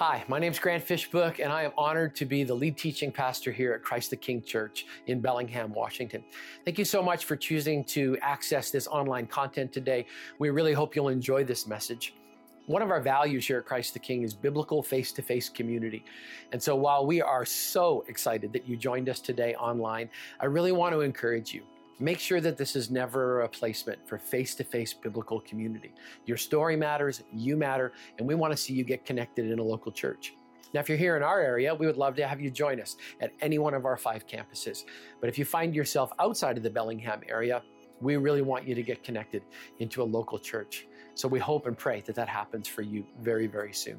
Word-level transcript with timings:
Hi, 0.00 0.24
my 0.28 0.38
name 0.38 0.50
is 0.50 0.58
Grant 0.58 0.82
Fishbook, 0.82 1.40
and 1.40 1.52
I 1.52 1.62
am 1.62 1.72
honored 1.76 2.16
to 2.16 2.24
be 2.24 2.42
the 2.42 2.54
lead 2.54 2.78
teaching 2.78 3.12
pastor 3.12 3.52
here 3.52 3.74
at 3.74 3.82
Christ 3.82 4.08
the 4.08 4.16
King 4.16 4.40
Church 4.40 4.86
in 5.08 5.20
Bellingham, 5.20 5.74
Washington. 5.74 6.24
Thank 6.64 6.78
you 6.78 6.86
so 6.86 7.02
much 7.02 7.26
for 7.26 7.36
choosing 7.36 7.84
to 7.84 8.16
access 8.22 8.70
this 8.70 8.86
online 8.86 9.26
content 9.26 9.74
today. 9.74 10.06
We 10.38 10.48
really 10.48 10.72
hope 10.72 10.96
you'll 10.96 11.10
enjoy 11.10 11.44
this 11.44 11.66
message. 11.66 12.14
One 12.64 12.80
of 12.80 12.90
our 12.90 13.02
values 13.02 13.46
here 13.46 13.58
at 13.58 13.66
Christ 13.66 13.92
the 13.92 13.98
King 13.98 14.22
is 14.22 14.32
biblical 14.32 14.82
face 14.82 15.12
to 15.12 15.20
face 15.20 15.50
community. 15.50 16.02
And 16.52 16.62
so 16.62 16.74
while 16.74 17.04
we 17.04 17.20
are 17.20 17.44
so 17.44 18.02
excited 18.08 18.54
that 18.54 18.66
you 18.66 18.78
joined 18.78 19.10
us 19.10 19.20
today 19.20 19.54
online, 19.56 20.08
I 20.40 20.46
really 20.46 20.72
want 20.72 20.94
to 20.94 21.02
encourage 21.02 21.52
you. 21.52 21.62
Make 22.02 22.18
sure 22.18 22.40
that 22.40 22.56
this 22.56 22.76
is 22.76 22.90
never 22.90 23.40
a 23.40 23.42
replacement 23.42 24.08
for 24.08 24.16
face 24.16 24.54
to 24.54 24.64
face 24.64 24.94
biblical 24.94 25.38
community. 25.40 25.92
Your 26.24 26.38
story 26.38 26.74
matters, 26.74 27.22
you 27.30 27.58
matter, 27.58 27.92
and 28.18 28.26
we 28.26 28.34
want 28.34 28.52
to 28.52 28.56
see 28.56 28.72
you 28.72 28.84
get 28.84 29.04
connected 29.04 29.50
in 29.50 29.58
a 29.58 29.62
local 29.62 29.92
church. 29.92 30.32
Now, 30.72 30.80
if 30.80 30.88
you're 30.88 30.96
here 30.96 31.18
in 31.18 31.22
our 31.22 31.40
area, 31.40 31.74
we 31.74 31.86
would 31.86 31.98
love 31.98 32.16
to 32.16 32.26
have 32.26 32.40
you 32.40 32.50
join 32.50 32.80
us 32.80 32.96
at 33.20 33.32
any 33.42 33.58
one 33.58 33.74
of 33.74 33.84
our 33.84 33.98
five 33.98 34.26
campuses. 34.26 34.84
But 35.20 35.28
if 35.28 35.38
you 35.38 35.44
find 35.44 35.74
yourself 35.74 36.10
outside 36.18 36.56
of 36.56 36.62
the 36.62 36.70
Bellingham 36.70 37.20
area, 37.28 37.62
we 38.00 38.16
really 38.16 38.40
want 38.40 38.66
you 38.66 38.74
to 38.74 38.82
get 38.82 39.04
connected 39.04 39.42
into 39.78 40.02
a 40.02 40.04
local 40.04 40.38
church. 40.38 40.86
So 41.16 41.28
we 41.28 41.38
hope 41.38 41.66
and 41.66 41.76
pray 41.76 42.00
that 42.06 42.14
that 42.14 42.28
happens 42.28 42.66
for 42.66 42.80
you 42.80 43.04
very, 43.20 43.46
very 43.46 43.74
soon. 43.74 43.98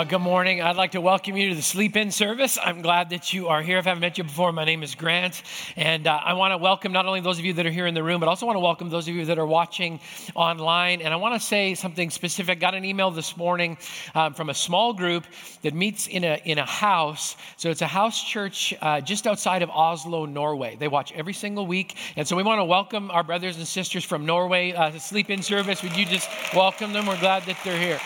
Well, 0.00 0.08
good 0.08 0.18
morning. 0.20 0.62
I'd 0.62 0.76
like 0.76 0.92
to 0.92 1.00
welcome 1.02 1.36
you 1.36 1.50
to 1.50 1.54
the 1.54 1.60
sleep 1.60 1.94
in 1.94 2.10
service. 2.10 2.56
I'm 2.64 2.80
glad 2.80 3.10
that 3.10 3.34
you 3.34 3.48
are 3.48 3.60
here. 3.60 3.76
If 3.76 3.86
I 3.86 3.90
haven't 3.90 4.00
met 4.00 4.16
you 4.16 4.24
before, 4.24 4.50
my 4.50 4.64
name 4.64 4.82
is 4.82 4.94
Grant. 4.94 5.42
And 5.76 6.06
uh, 6.06 6.18
I 6.24 6.32
want 6.32 6.52
to 6.52 6.56
welcome 6.56 6.90
not 6.90 7.04
only 7.04 7.20
those 7.20 7.38
of 7.38 7.44
you 7.44 7.52
that 7.52 7.66
are 7.66 7.70
here 7.70 7.86
in 7.86 7.92
the 7.92 8.02
room, 8.02 8.18
but 8.18 8.26
also 8.26 8.46
want 8.46 8.56
to 8.56 8.60
welcome 8.60 8.88
those 8.88 9.06
of 9.08 9.14
you 9.14 9.26
that 9.26 9.38
are 9.38 9.44
watching 9.44 10.00
online. 10.34 11.02
And 11.02 11.12
I 11.12 11.18
want 11.18 11.34
to 11.34 11.46
say 11.46 11.74
something 11.74 12.08
specific. 12.08 12.60
Got 12.60 12.74
an 12.74 12.86
email 12.86 13.10
this 13.10 13.36
morning 13.36 13.76
um, 14.14 14.32
from 14.32 14.48
a 14.48 14.54
small 14.54 14.94
group 14.94 15.26
that 15.60 15.74
meets 15.74 16.06
in 16.06 16.24
a, 16.24 16.40
in 16.46 16.56
a 16.56 16.64
house. 16.64 17.36
So 17.58 17.68
it's 17.68 17.82
a 17.82 17.86
house 17.86 18.24
church 18.24 18.72
uh, 18.80 19.02
just 19.02 19.26
outside 19.26 19.60
of 19.60 19.68
Oslo, 19.68 20.24
Norway. 20.24 20.76
They 20.80 20.88
watch 20.88 21.12
every 21.12 21.34
single 21.34 21.66
week. 21.66 21.98
And 22.16 22.26
so 22.26 22.36
we 22.36 22.42
want 22.42 22.58
to 22.58 22.64
welcome 22.64 23.10
our 23.10 23.22
brothers 23.22 23.58
and 23.58 23.68
sisters 23.68 24.02
from 24.02 24.24
Norway 24.24 24.72
uh, 24.72 24.92
to 24.92 24.98
sleep 24.98 25.28
in 25.28 25.42
service. 25.42 25.82
Would 25.82 25.94
you 25.94 26.06
just 26.06 26.30
welcome 26.54 26.94
them? 26.94 27.04
We're 27.04 27.20
glad 27.20 27.42
that 27.42 27.58
they're 27.62 27.78
here. 27.78 28.00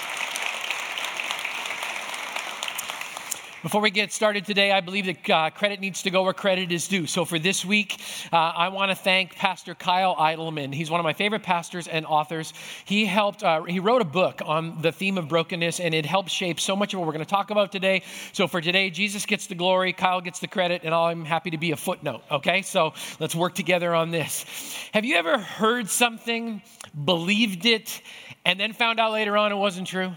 Before 3.65 3.81
we 3.81 3.91
get 3.91 4.13
started 4.13 4.45
today, 4.45 4.73
I 4.73 4.83
believe 4.83 5.07
that 5.07 5.31
uh, 5.31 5.49
credit 5.49 5.81
needs 5.81 6.03
to 6.03 6.11
go 6.11 6.23
where 6.23 6.35
credit 6.35 6.71
is 6.71 6.87
due. 6.87 7.07
So 7.07 7.25
for 7.25 7.39
this 7.39 7.65
week, 7.65 7.99
uh, 8.31 8.37
I 8.37 8.69
want 8.69 8.91
to 8.91 8.95
thank 8.95 9.37
Pastor 9.37 9.75
Kyle 9.75 10.15
Idleman. 10.17 10.75
He's 10.75 10.91
one 10.91 11.01
of 11.01 11.05
my 11.05 11.15
favorite 11.15 11.43
pastors 11.43 11.89
and 11.89 12.05
authors. 12.05 12.53
He 12.85 13.07
helped, 13.07 13.43
uh, 13.43 13.63
he 13.63 13.81
wrote 13.81 14.03
a 14.03 14.05
book 14.05 14.43
on 14.45 14.83
the 14.83 14.93
theme 14.93 15.17
of 15.17 15.29
brokenness, 15.29 15.81
and 15.81 15.95
it 15.95 16.05
helped 16.05 16.29
shape 16.29 16.61
so 16.61 16.77
much 16.77 16.93
of 16.93 17.01
what 17.01 17.07
we're 17.07 17.15
going 17.15 17.25
to 17.25 17.31
talk 17.31 17.49
about 17.49 17.73
today. 17.73 18.03
So 18.35 18.47
for 18.47 18.61
today, 18.61 18.91
Jesus 18.91 19.25
gets 19.25 19.47
the 19.47 19.55
glory, 19.55 19.95
Kyle 19.95 20.21
gets 20.21 20.41
the 20.41 20.49
credit, 20.49 20.83
and 20.85 20.95
I'm 20.95 21.25
happy 21.25 21.49
to 21.49 21.59
be 21.59 21.71
a 21.71 21.77
footnote, 21.77 22.21
okay? 22.31 22.61
So 22.61 22.93
let's 23.19 23.35
work 23.35 23.55
together 23.55 23.95
on 23.95 24.11
this. 24.11 24.45
Have 24.93 25.07
you 25.07 25.17
ever 25.17 25.39
heard 25.39 25.89
something, 25.89 26.61
believed 27.03 27.65
it, 27.65 28.03
and 28.45 28.61
then 28.61 28.75
found 28.75 29.01
out 29.01 29.13
later 29.13 29.39
on 29.39 29.53
it 29.53 29.57
wasn't 29.57 29.87
true? 29.87 30.13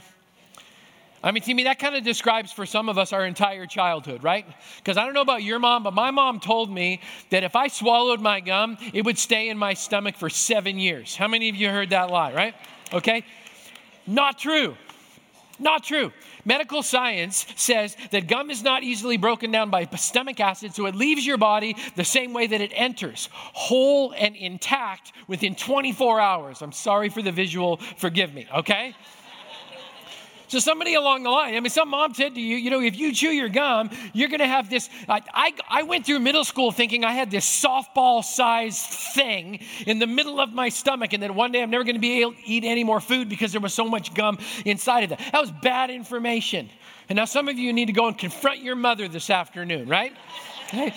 I 1.24 1.32
mean, 1.32 1.42
to 1.44 1.54
me, 1.54 1.64
that 1.64 1.80
kind 1.80 1.96
of 1.96 2.04
describes 2.04 2.52
for 2.52 2.66
some 2.66 2.90
of 2.90 2.98
us 2.98 3.12
our 3.12 3.26
entire 3.26 3.66
childhood, 3.66 4.24
right? 4.24 4.46
Because 4.78 4.98
I 4.98 5.06
don't 5.06 5.14
know 5.14 5.22
about 5.22 5.42
your 5.42 5.58
mom, 5.58 5.84
but 5.84 5.94
my 5.94 6.12
mom 6.12 6.40
told 6.40 6.72
me 6.72 7.02
that 7.32 7.44
if 7.44 7.56
I 7.56 7.68
swallowed 7.68 8.22
my 8.22 8.40
gum, 8.40 8.78
it 8.94 9.04
would 9.04 9.18
stay 9.18 9.50
in 9.50 9.58
my 9.58 9.74
stomach 9.74 10.16
for 10.16 10.30
seven 10.30 10.78
years. 10.78 11.16
How 11.16 11.28
many 11.28 11.50
of 11.50 11.56
you 11.56 11.70
heard 11.70 11.90
that 11.90 12.12
lie, 12.12 12.34
right? 12.34 12.56
Okay? 12.94 13.24
Not 14.06 14.38
true. 14.38 14.78
Not 15.60 15.84
true. 15.84 16.12
Medical 16.46 16.84
science 16.84 17.46
says 17.56 17.98
that 18.12 18.28
gum 18.28 18.52
is 18.52 18.64
not 18.64 18.84
easily 18.84 19.18
broken 19.18 19.52
down 19.52 19.70
by 19.72 19.86
stomach 19.96 20.40
acid, 20.40 20.76
so 20.76 20.86
it 20.86 20.96
leaves 20.96 21.26
your 21.26 21.38
body 21.38 21.76
the 21.96 22.06
same 22.06 22.32
way 22.32 22.48
that 22.48 22.62
it 22.62 22.72
enters, 22.76 23.28
whole 23.34 24.14
and 24.14 24.36
intact 24.36 25.14
within 25.28 25.56
24 25.56 26.22
hours. 26.22 26.62
I'm 26.62 26.72
sorry 26.72 27.10
for 27.10 27.24
the 27.24 27.32
visual, 27.32 27.78
forgive 27.98 28.34
me, 28.34 28.48
okay? 28.56 28.96
So 30.48 30.60
somebody 30.60 30.96
along 30.96 31.24
the 31.24 31.30
line, 31.30 31.56
I 31.56 31.60
mean, 31.60 31.70
some 31.70 31.90
mom 31.90 32.14
said 32.14 32.36
to 32.36 32.42
you, 32.42 32.56
you 32.56 32.70
know, 32.70 32.80
if 32.80 32.98
you 32.98 33.14
chew 33.14 33.30
your 33.30 33.50
gum, 33.50 33.90
you're 34.14 34.30
going 34.30 34.40
to 34.40 34.48
have 34.48 34.70
this. 34.70 34.90
I, 35.10 35.22
I, 35.34 35.54
I 35.70 35.84
went 35.84 36.06
through 36.06 36.20
middle 36.20 36.46
school 36.46 36.72
thinking 36.72 37.04
I 37.04 37.12
had 37.12 37.30
this 37.30 37.46
softball 37.46 38.24
sized 38.24 38.86
thing 38.86 39.60
in 39.86 40.00
the 40.00 40.08
middle 40.08 40.40
of 40.40 40.54
my 40.54 40.70
stomach, 40.70 41.12
and 41.12 41.22
then 41.22 41.36
one 41.36 41.52
day 41.52 41.62
I'm 41.62 41.70
never 41.70 41.84
going 41.84 41.96
to 41.96 42.02
be 42.02 42.22
able 42.22 42.32
to 42.32 42.38
eat 42.46 42.64
any 42.64 42.86
more 42.86 43.02
food 43.02 43.28
because 43.28 43.52
there 43.52 43.60
was 43.60 43.74
so 43.74 43.86
much 43.86 44.14
gum 44.14 44.38
inside 44.64 45.04
of 45.04 45.10
that. 45.10 45.20
That 45.34 45.42
was 45.42 45.52
bad 45.52 45.90
information. 45.90 46.70
And 47.10 47.18
now 47.18 47.26
some 47.26 47.50
of 47.50 47.58
you 47.58 47.74
need 47.74 47.88
to 47.88 47.94
go 47.94 48.08
and 48.08 48.18
confront 48.18 48.60
your 48.60 48.76
mother 48.76 49.10
this 49.10 49.30
afternoon, 49.30 49.90
right? 49.90 50.14
Hey, 50.70 50.94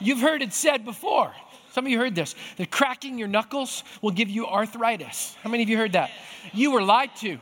you've 0.00 0.20
heard 0.20 0.40
it 0.40 0.54
said 0.54 0.86
before. 0.86 1.34
Some 1.72 1.84
of 1.84 1.92
you 1.92 1.98
heard 1.98 2.14
this 2.14 2.34
that 2.56 2.70
cracking 2.70 3.18
your 3.18 3.28
knuckles 3.28 3.84
will 4.00 4.10
give 4.10 4.30
you 4.30 4.46
arthritis. 4.46 5.36
How 5.42 5.50
many 5.50 5.62
of 5.62 5.68
you 5.68 5.76
heard 5.76 5.92
that? 5.92 6.10
You 6.54 6.70
were 6.70 6.82
lied 6.82 7.14
to. 7.16 7.38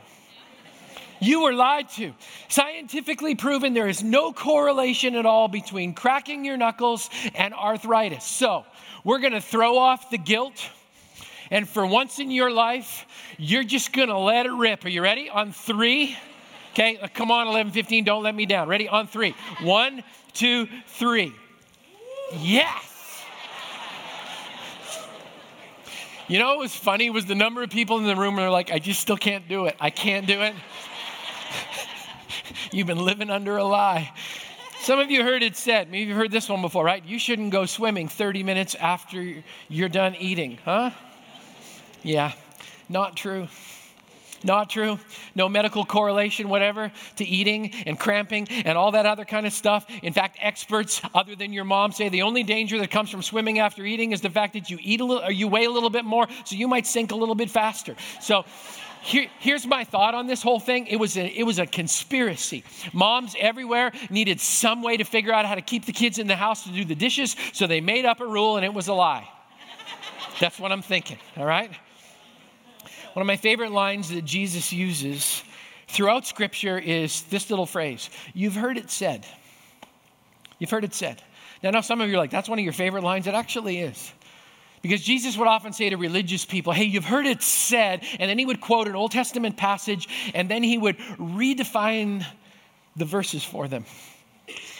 You 1.25 1.41
were 1.41 1.53
lied 1.53 1.89
to. 1.91 2.13
Scientifically 2.49 3.33
proven 3.33 3.73
there 3.73 3.87
is 3.87 4.03
no 4.03 4.31
correlation 4.31 5.15
at 5.15 5.25
all 5.25 5.47
between 5.47 5.95
cracking 5.95 6.45
your 6.45 6.55
knuckles 6.55 7.09
and 7.33 7.51
arthritis. 7.51 8.23
So, 8.23 8.63
we're 9.03 9.17
going 9.17 9.33
to 9.33 9.41
throw 9.41 9.79
off 9.79 10.11
the 10.11 10.19
guilt. 10.19 10.69
And 11.49 11.67
for 11.67 11.83
once 11.83 12.19
in 12.19 12.29
your 12.29 12.51
life, 12.51 13.07
you're 13.39 13.63
just 13.63 13.91
going 13.91 14.09
to 14.09 14.17
let 14.19 14.45
it 14.45 14.51
rip. 14.51 14.85
Are 14.85 14.89
you 14.89 15.01
ready? 15.01 15.27
On 15.27 15.51
three. 15.51 16.15
Okay, 16.73 16.97
uh, 16.97 17.07
come 17.11 17.31
on, 17.31 17.47
11, 17.47 17.71
15, 17.71 18.03
don't 18.03 18.21
let 18.21 18.35
me 18.35 18.45
down. 18.45 18.67
Ready? 18.67 18.87
On 18.87 19.07
three. 19.07 19.33
One, 19.63 20.03
two, 20.33 20.67
three. 20.85 21.33
Yes. 22.39 23.23
You 26.27 26.37
know 26.37 26.49
what 26.49 26.59
was 26.59 26.75
funny 26.75 27.09
was 27.09 27.25
the 27.25 27.35
number 27.35 27.63
of 27.63 27.71
people 27.71 27.97
in 27.97 28.05
the 28.05 28.15
room 28.15 28.39
are 28.39 28.49
like, 28.51 28.71
I 28.71 28.77
just 28.77 28.99
still 28.99 29.17
can't 29.17 29.47
do 29.47 29.65
it. 29.65 29.75
I 29.79 29.89
can't 29.89 30.27
do 30.27 30.41
it. 30.41 30.53
You've 32.71 32.87
been 32.87 33.03
living 33.03 33.29
under 33.29 33.57
a 33.57 33.63
lie. 33.63 34.11
Some 34.79 34.99
of 34.99 35.09
you 35.09 35.23
heard 35.23 35.41
it 35.41 35.55
said, 35.55 35.89
maybe 35.89 36.09
you've 36.09 36.17
heard 36.17 36.31
this 36.31 36.47
one 36.47 36.61
before, 36.61 36.85
right? 36.85 37.03
You 37.03 37.17
shouldn't 37.17 37.51
go 37.51 37.65
swimming 37.65 38.07
30 38.07 38.43
minutes 38.43 38.75
after 38.75 39.43
you're 39.67 39.89
done 39.89 40.15
eating, 40.15 40.59
huh? 40.63 40.91
Yeah, 42.03 42.33
not 42.87 43.17
true. 43.17 43.47
Not 44.43 44.69
true. 44.69 44.99
No 45.33 45.49
medical 45.49 45.85
correlation, 45.85 46.49
whatever, 46.49 46.91
to 47.15 47.25
eating 47.25 47.73
and 47.87 47.99
cramping 47.99 48.47
and 48.49 48.77
all 48.77 48.91
that 48.91 49.07
other 49.07 49.25
kind 49.25 49.47
of 49.47 49.53
stuff. 49.53 49.87
In 50.03 50.13
fact, 50.13 50.37
experts 50.39 51.01
other 51.15 51.35
than 51.35 51.51
your 51.51 51.63
mom 51.63 51.91
say 51.91 52.09
the 52.09 52.21
only 52.21 52.43
danger 52.43 52.77
that 52.77 52.91
comes 52.91 53.09
from 53.09 53.23
swimming 53.23 53.57
after 53.57 53.83
eating 53.83 54.11
is 54.11 54.21
the 54.21 54.29
fact 54.29 54.53
that 54.53 54.69
you 54.69 54.77
eat 54.81 55.01
a 55.01 55.05
little 55.05 55.23
or 55.23 55.31
you 55.31 55.47
weigh 55.47 55.65
a 55.65 55.71
little 55.71 55.89
bit 55.89 56.05
more, 56.05 56.27
so 56.45 56.55
you 56.55 56.67
might 56.67 56.85
sink 56.85 57.11
a 57.11 57.15
little 57.15 57.33
bit 57.33 57.49
faster. 57.49 57.95
So 58.21 58.45
here, 59.05 59.27
here's 59.37 59.67
my 59.67 59.83
thought 59.83 60.15
on 60.15 60.25
this 60.25 60.41
whole 60.41 60.59
thing. 60.59 60.87
It 60.87 60.95
was, 60.95 61.15
a, 61.15 61.27
it 61.27 61.43
was 61.43 61.59
a 61.59 61.67
conspiracy. 61.67 62.63
Moms 62.91 63.35
everywhere 63.39 63.91
needed 64.09 64.41
some 64.41 64.81
way 64.81 64.97
to 64.97 65.03
figure 65.03 65.31
out 65.31 65.45
how 65.45 65.53
to 65.53 65.61
keep 65.61 65.85
the 65.85 65.91
kids 65.91 66.17
in 66.17 66.25
the 66.25 66.35
house 66.35 66.63
to 66.63 66.71
do 66.71 66.83
the 66.83 66.95
dishes, 66.95 67.35
so 67.53 67.67
they 67.67 67.81
made 67.81 68.05
up 68.05 68.19
a 68.19 68.25
rule 68.25 68.55
and 68.57 68.65
it 68.65 68.73
was 68.73 68.87
a 68.87 68.95
lie. 68.95 69.29
That's 70.39 70.59
what 70.59 70.71
I'm 70.71 70.81
thinking, 70.81 71.19
all 71.37 71.45
right? 71.45 71.69
One 73.13 73.21
of 73.21 73.27
my 73.27 73.37
favorite 73.37 73.71
lines 73.71 74.09
that 74.09 74.25
Jesus 74.25 74.73
uses 74.73 75.43
throughout 75.87 76.25
Scripture 76.25 76.79
is 76.79 77.21
this 77.23 77.51
little 77.51 77.67
phrase 77.67 78.09
You've 78.33 78.55
heard 78.55 78.75
it 78.75 78.89
said. 78.89 79.23
You've 80.57 80.71
heard 80.71 80.83
it 80.83 80.95
said. 80.95 81.21
Now, 81.61 81.69
I 81.69 81.71
know 81.73 81.81
some 81.81 82.01
of 82.01 82.09
you 82.09 82.15
are 82.15 82.17
like, 82.17 82.31
that's 82.31 82.49
one 82.49 82.57
of 82.57 82.63
your 82.63 82.73
favorite 82.73 83.03
lines. 83.03 83.27
It 83.27 83.35
actually 83.35 83.81
is. 83.81 84.11
Because 84.85 85.01
Jesus 85.01 85.35
would 85.35 85.47
often 85.47 85.73
say 85.73 85.89
to 85.89 85.97
religious 85.97 86.45
people, 86.45 86.71
Hey, 86.71 86.83
you've 86.83 87.05
heard 87.05 87.25
it 87.25 87.41
said. 87.41 88.03
And 88.19 88.29
then 88.29 88.37
he 88.37 88.45
would 88.45 88.61
quote 88.61 88.87
an 88.87 88.95
Old 88.95 89.09
Testament 89.09 89.57
passage, 89.57 90.07
and 90.35 90.47
then 90.47 90.61
he 90.61 90.77
would 90.77 90.99
redefine 91.17 92.23
the 92.95 93.05
verses 93.05 93.43
for 93.43 93.67
them. 93.67 93.85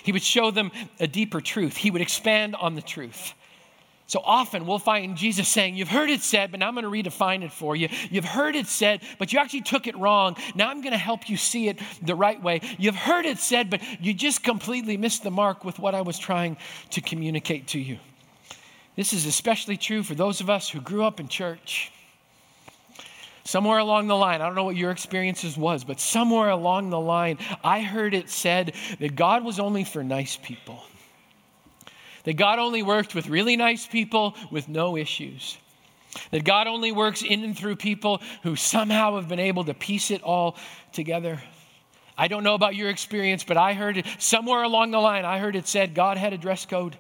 He 0.04 0.12
would 0.12 0.22
show 0.22 0.52
them 0.52 0.72
a 1.00 1.08
deeper 1.08 1.42
truth, 1.42 1.76
he 1.76 1.90
would 1.90 2.04
expand 2.04 2.56
on 2.56 2.76
the 2.76 2.84
truth. 2.84 3.34
So 4.06 4.22
often 4.24 4.68
we'll 4.68 4.78
find 4.78 5.18
Jesus 5.18 5.48
saying, 5.48 5.76
You've 5.76 5.90
heard 5.90 6.12
it 6.12 6.22
said, 6.22 6.52
but 6.52 6.60
now 6.60 6.68
I'm 6.68 6.76
going 6.80 6.84
to 7.04 7.10
redefine 7.10 7.42
it 7.42 7.52
for 7.52 7.76
you. 7.76 7.90
You've 8.12 8.26
heard 8.26 8.56
it 8.56 8.68
said, 8.68 9.02
but 9.18 9.34
you 9.34 9.40
actually 9.40 9.62
took 9.62 9.88
it 9.88 9.98
wrong. 9.98 10.38
Now 10.54 10.70
I'm 10.70 10.82
going 10.82 10.92
to 10.92 11.00
help 11.00 11.32
you 11.32 11.36
see 11.36 11.68
it 11.68 11.80
the 12.04 12.14
right 12.14 12.40
way. 12.40 12.62
You've 12.78 12.96
heard 12.96 13.26
it 13.26 13.40
said, 13.40 13.72
but 13.72 13.82
you 14.00 14.14
just 14.14 14.44
completely 14.44 14.98
missed 14.98 15.24
the 15.24 15.32
mark 15.32 15.66
with 15.66 15.80
what 15.80 15.96
I 15.96 16.02
was 16.02 16.20
trying 16.20 16.58
to 16.92 17.02
communicate 17.02 17.70
to 17.70 17.80
you. 17.80 17.98
This 18.96 19.14
is 19.14 19.26
especially 19.26 19.78
true 19.78 20.04
for 20.04 20.16
those 20.16 20.42
of 20.42 20.50
us 20.50 20.70
who 20.70 20.82
grew 20.82 21.04
up 21.04 21.20
in 21.20 21.28
church. 21.28 21.92
Somewhere 23.44 23.78
along 23.78 24.08
the 24.08 24.16
line, 24.16 24.42
I 24.42 24.46
don't 24.46 24.56
know 24.56 24.64
what 24.64 24.76
your 24.76 24.92
experiences 24.92 25.56
was, 25.56 25.84
but 25.84 26.00
somewhere 26.00 26.50
along 26.50 26.90
the 26.90 27.00
line, 27.00 27.38
I 27.64 27.82
heard 27.82 28.14
it 28.14 28.30
said 28.30 28.74
that 29.00 29.16
God 29.16 29.44
was 29.44 29.60
only 29.60 29.84
for 29.84 30.04
nice 30.04 30.38
people 30.38 30.84
that 32.26 32.34
God 32.34 32.60
only 32.60 32.84
worked 32.84 33.16
with 33.16 33.30
really 33.30 33.56
nice 33.56 33.88
people 33.88 34.36
with 34.52 34.68
no 34.68 34.98
issues. 34.98 35.58
That 36.32 36.44
God 36.44 36.68
only 36.68 36.92
works 36.92 37.22
in 37.22 37.44
and 37.44 37.58
through 37.58 37.78
people 37.78 38.22
who 38.44 38.56
somehow 38.56 39.16
have 39.16 39.30
been 39.30 39.40
able 39.40 39.64
to 39.66 39.74
piece 39.74 40.12
it 40.12 40.24
all 40.24 40.58
together. 40.92 41.42
I 42.18 42.28
don't 42.28 42.44
know 42.44 42.56
about 42.56 42.76
your 42.76 42.90
experience, 42.90 43.44
but 43.44 43.58
I 43.58 43.74
heard 43.74 43.98
it 43.98 44.06
somewhere 44.18 44.64
along 44.64 44.92
the 44.92 45.00
line, 45.00 45.26
I 45.26 45.40
heard 45.40 45.56
it 45.56 45.68
said 45.68 45.94
God 45.94 46.18
had 46.18 46.34
a 46.34 46.38
dress 46.38 46.66
code. 46.66 46.98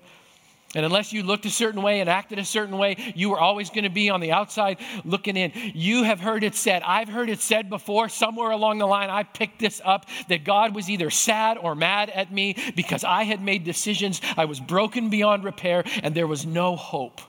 And 0.75 0.85
unless 0.85 1.13
you 1.13 1.23
looked 1.23 1.45
a 1.45 1.49
certain 1.49 1.81
way 1.81 2.01
and 2.01 2.09
acted 2.09 2.37
a 2.37 2.45
certain 2.45 2.77
way, 2.77 3.13
you 3.15 3.29
were 3.29 3.39
always 3.39 3.69
going 3.69 3.85
to 3.85 3.89
be 3.89 4.09
on 4.09 4.19
the 4.19 4.33
outside 4.33 4.77
looking 5.05 5.37
in. 5.37 5.53
You 5.73 6.03
have 6.03 6.19
heard 6.19 6.43
it 6.43 6.53
said, 6.53 6.83
I've 6.83 7.07
heard 7.07 7.29
it 7.29 7.39
said 7.39 7.69
before, 7.69 8.09
somewhere 8.09 8.51
along 8.51 8.79
the 8.79 8.85
line, 8.85 9.09
I 9.09 9.23
picked 9.23 9.59
this 9.59 9.81
up 9.85 10.05
that 10.27 10.43
God 10.43 10.75
was 10.75 10.89
either 10.89 11.09
sad 11.09 11.57
or 11.57 11.75
mad 11.75 12.09
at 12.09 12.31
me 12.31 12.57
because 12.75 13.05
I 13.05 13.23
had 13.23 13.41
made 13.41 13.63
decisions. 13.63 14.19
I 14.35 14.45
was 14.45 14.59
broken 14.59 15.09
beyond 15.09 15.45
repair 15.45 15.85
and 16.03 16.13
there 16.13 16.27
was 16.27 16.45
no 16.45 16.75
hope 16.75 17.21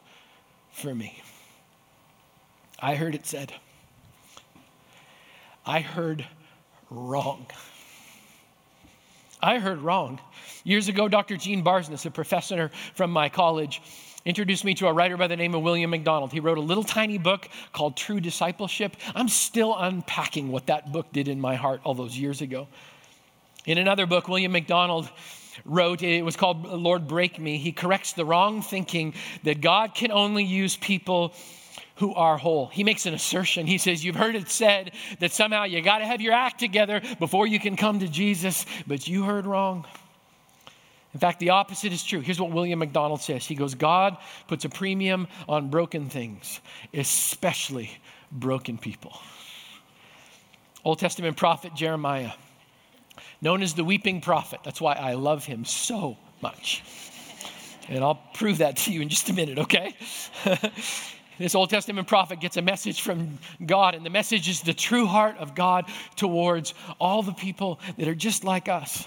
for 0.73 0.93
me. 0.93 1.23
I 2.81 2.97
heard 2.97 3.15
it 3.15 3.27
said. 3.27 3.53
I 5.65 5.81
heard 5.81 6.27
wrong. 6.91 7.47
I 9.41 9.61
heard 9.61 9.79
wrong. 9.79 10.19
Years 10.67 10.89
ago, 10.89 11.07
Dr. 11.07 11.37
Gene 11.37 11.63
Barsness, 11.63 12.07
a 12.07 12.11
professor 12.11 12.73
from 12.97 13.13
my 13.13 13.29
college, 13.29 13.81
introduced 14.25 14.65
me 14.65 14.75
to 14.75 14.89
a 14.89 14.93
writer 14.93 15.17
by 15.17 15.29
the 15.29 15.37
name 15.37 15.55
of 15.55 15.63
William 15.63 15.91
MacDonald. 15.91 16.33
He 16.33 16.41
wrote 16.41 16.59
a 16.59 16.61
little 16.61 16.83
tiny 16.83 17.19
book 17.19 17.49
called 17.73 17.97
True 17.97 18.19
Discipleship. 18.19 18.97
I'm 19.15 19.29
still 19.29 19.77
unpacking 19.79 20.51
what 20.51 20.67
that 20.67 20.91
book 20.91 21.07
did 21.13 21.29
in 21.29 21.41
my 21.41 21.55
heart 21.55 21.83
all 21.85 21.95
those 21.95 22.19
years 22.19 22.41
ago. 22.41 22.67
In 23.65 23.79
another 23.79 24.07
book, 24.07 24.27
William 24.27 24.51
MacDonald 24.51 25.09
wrote, 25.65 26.03
it 26.03 26.25
was 26.25 26.35
called 26.35 26.65
Lord 26.65 27.07
Break 27.07 27.39
Me. 27.39 27.59
He 27.59 27.71
corrects 27.71 28.15
the 28.15 28.25
wrong 28.25 28.61
thinking 28.61 29.15
that 29.45 29.61
God 29.61 29.95
can 29.95 30.11
only 30.11 30.43
use 30.43 30.75
people 30.75 31.33
who 31.95 32.13
are 32.13 32.39
whole. 32.39 32.67
He 32.67 32.83
makes 32.83 33.07
an 33.07 33.15
assertion. 33.15 33.69
He 33.69 33.79
says, 33.79 34.05
You've 34.05 34.17
heard 34.17 34.35
it 34.35 34.49
said 34.51 34.91
that 35.21 35.31
somehow 35.31 35.63
you 35.63 35.81
got 35.81 35.99
to 35.99 36.07
have 36.07 36.21
your 36.21 36.33
act 36.33 36.59
together 36.59 37.03
before 37.21 37.47
you 37.47 37.61
can 37.61 37.77
come 37.77 38.01
to 38.01 38.09
Jesus, 38.09 38.67
but 38.85 39.07
you 39.07 39.23
heard 39.23 39.47
wrong. 39.47 39.87
In 41.17 41.21
fact, 41.21 41.41
the 41.41 41.49
opposite 41.49 41.95
is 41.95 42.05
true. 42.05 42.21
Here's 42.21 42.39
what 42.39 42.51
William 42.51 42.79
MacDonald 42.79 43.23
says 43.23 43.47
He 43.47 43.55
goes, 43.55 43.75
God 43.75 44.19
puts 44.49 44.67
a 44.67 44.69
premium 44.69 45.29
on 45.49 45.71
broken 45.71 46.11
things, 46.11 46.61
especially 46.93 47.91
broken 48.31 48.77
people. 48.77 49.19
Old 50.85 50.99
Testament 50.99 51.39
prophet 51.39 51.75
Jeremiah, 51.75 52.33
known 53.41 53.63
as 53.63 53.73
the 53.73 53.83
weeping 53.83 54.21
prophet. 54.21 54.61
That's 54.63 54.79
why 54.79 54.93
I 54.93 55.15
love 55.15 55.47
him 55.47 55.65
so 55.65 56.19
much. 56.43 56.85
And 57.89 58.05
I'll 58.05 58.21
prove 58.35 58.59
that 58.59 58.77
to 58.77 58.93
you 58.93 59.01
in 59.01 59.09
just 59.09 59.31
a 59.31 59.33
minute, 59.33 59.59
okay? 59.61 59.97
This 61.39 61.55
Old 61.55 61.69
Testament 61.69 62.09
prophet 62.09 62.41
gets 62.41 62.57
a 62.57 62.63
message 62.63 63.03
from 63.03 63.39
God, 63.67 63.95
and 63.95 64.07
the 64.07 64.11
message 64.11 64.49
is 64.49 64.63
the 64.63 64.73
true 64.73 65.05
heart 65.05 65.37
of 65.37 65.55
God 65.55 65.85
towards 66.17 66.73
all 66.99 67.23
the 67.23 67.35
people 67.35 67.79
that 67.99 68.09
are 68.09 68.15
just 68.15 68.43
like 68.43 68.71
us. 68.71 69.07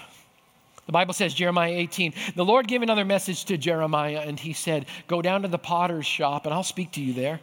The 0.90 0.92
Bible 0.92 1.14
says, 1.14 1.34
Jeremiah 1.34 1.70
18, 1.70 2.14
the 2.34 2.44
Lord 2.44 2.66
gave 2.66 2.82
another 2.82 3.04
message 3.04 3.44
to 3.44 3.56
Jeremiah, 3.56 4.24
and 4.26 4.40
he 4.40 4.52
said, 4.52 4.86
Go 5.06 5.22
down 5.22 5.42
to 5.42 5.48
the 5.48 5.56
potter's 5.56 6.04
shop, 6.04 6.46
and 6.46 6.52
I'll 6.52 6.64
speak 6.64 6.90
to 6.94 7.00
you 7.00 7.12
there. 7.12 7.38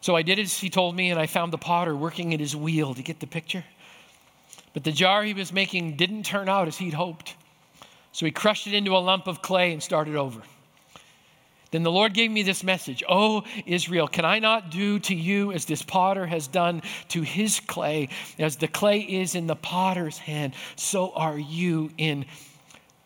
So 0.00 0.16
I 0.16 0.22
did 0.22 0.38
as 0.38 0.56
he 0.56 0.70
told 0.70 0.96
me, 0.96 1.10
and 1.10 1.20
I 1.20 1.26
found 1.26 1.52
the 1.52 1.58
potter 1.58 1.94
working 1.94 2.32
at 2.32 2.40
his 2.40 2.56
wheel. 2.56 2.94
You 2.96 3.02
get 3.02 3.20
the 3.20 3.26
picture? 3.26 3.62
But 4.72 4.82
the 4.82 4.92
jar 4.92 5.22
he 5.22 5.34
was 5.34 5.52
making 5.52 5.96
didn't 5.96 6.22
turn 6.22 6.48
out 6.48 6.68
as 6.68 6.78
he'd 6.78 6.94
hoped. 6.94 7.34
So 8.12 8.24
he 8.24 8.32
crushed 8.32 8.66
it 8.66 8.72
into 8.72 8.96
a 8.96 9.04
lump 9.04 9.26
of 9.26 9.42
clay 9.42 9.74
and 9.74 9.82
started 9.82 10.16
over. 10.16 10.40
Then 11.72 11.82
the 11.82 11.90
Lord 11.90 12.12
gave 12.12 12.30
me 12.30 12.42
this 12.42 12.62
message 12.62 13.02
Oh, 13.08 13.42
Israel, 13.66 14.06
can 14.06 14.24
I 14.24 14.38
not 14.38 14.70
do 14.70 15.00
to 15.00 15.14
you 15.14 15.52
as 15.52 15.64
this 15.64 15.82
potter 15.82 16.26
has 16.26 16.46
done 16.46 16.82
to 17.08 17.22
his 17.22 17.58
clay? 17.60 18.10
As 18.38 18.56
the 18.56 18.68
clay 18.68 19.00
is 19.00 19.34
in 19.34 19.48
the 19.48 19.56
potter's 19.56 20.18
hand, 20.18 20.54
so 20.76 21.12
are 21.12 21.38
you 21.38 21.90
in 21.98 22.26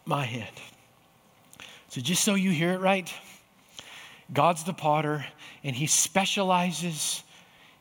my 0.04 0.24
hand. 0.24 0.50
So, 1.88 2.00
just 2.00 2.24
so 2.24 2.34
you 2.34 2.50
hear 2.50 2.72
it 2.72 2.80
right, 2.80 3.10
God's 4.32 4.64
the 4.64 4.74
potter, 4.74 5.24
and 5.62 5.74
he 5.74 5.86
specializes 5.86 7.22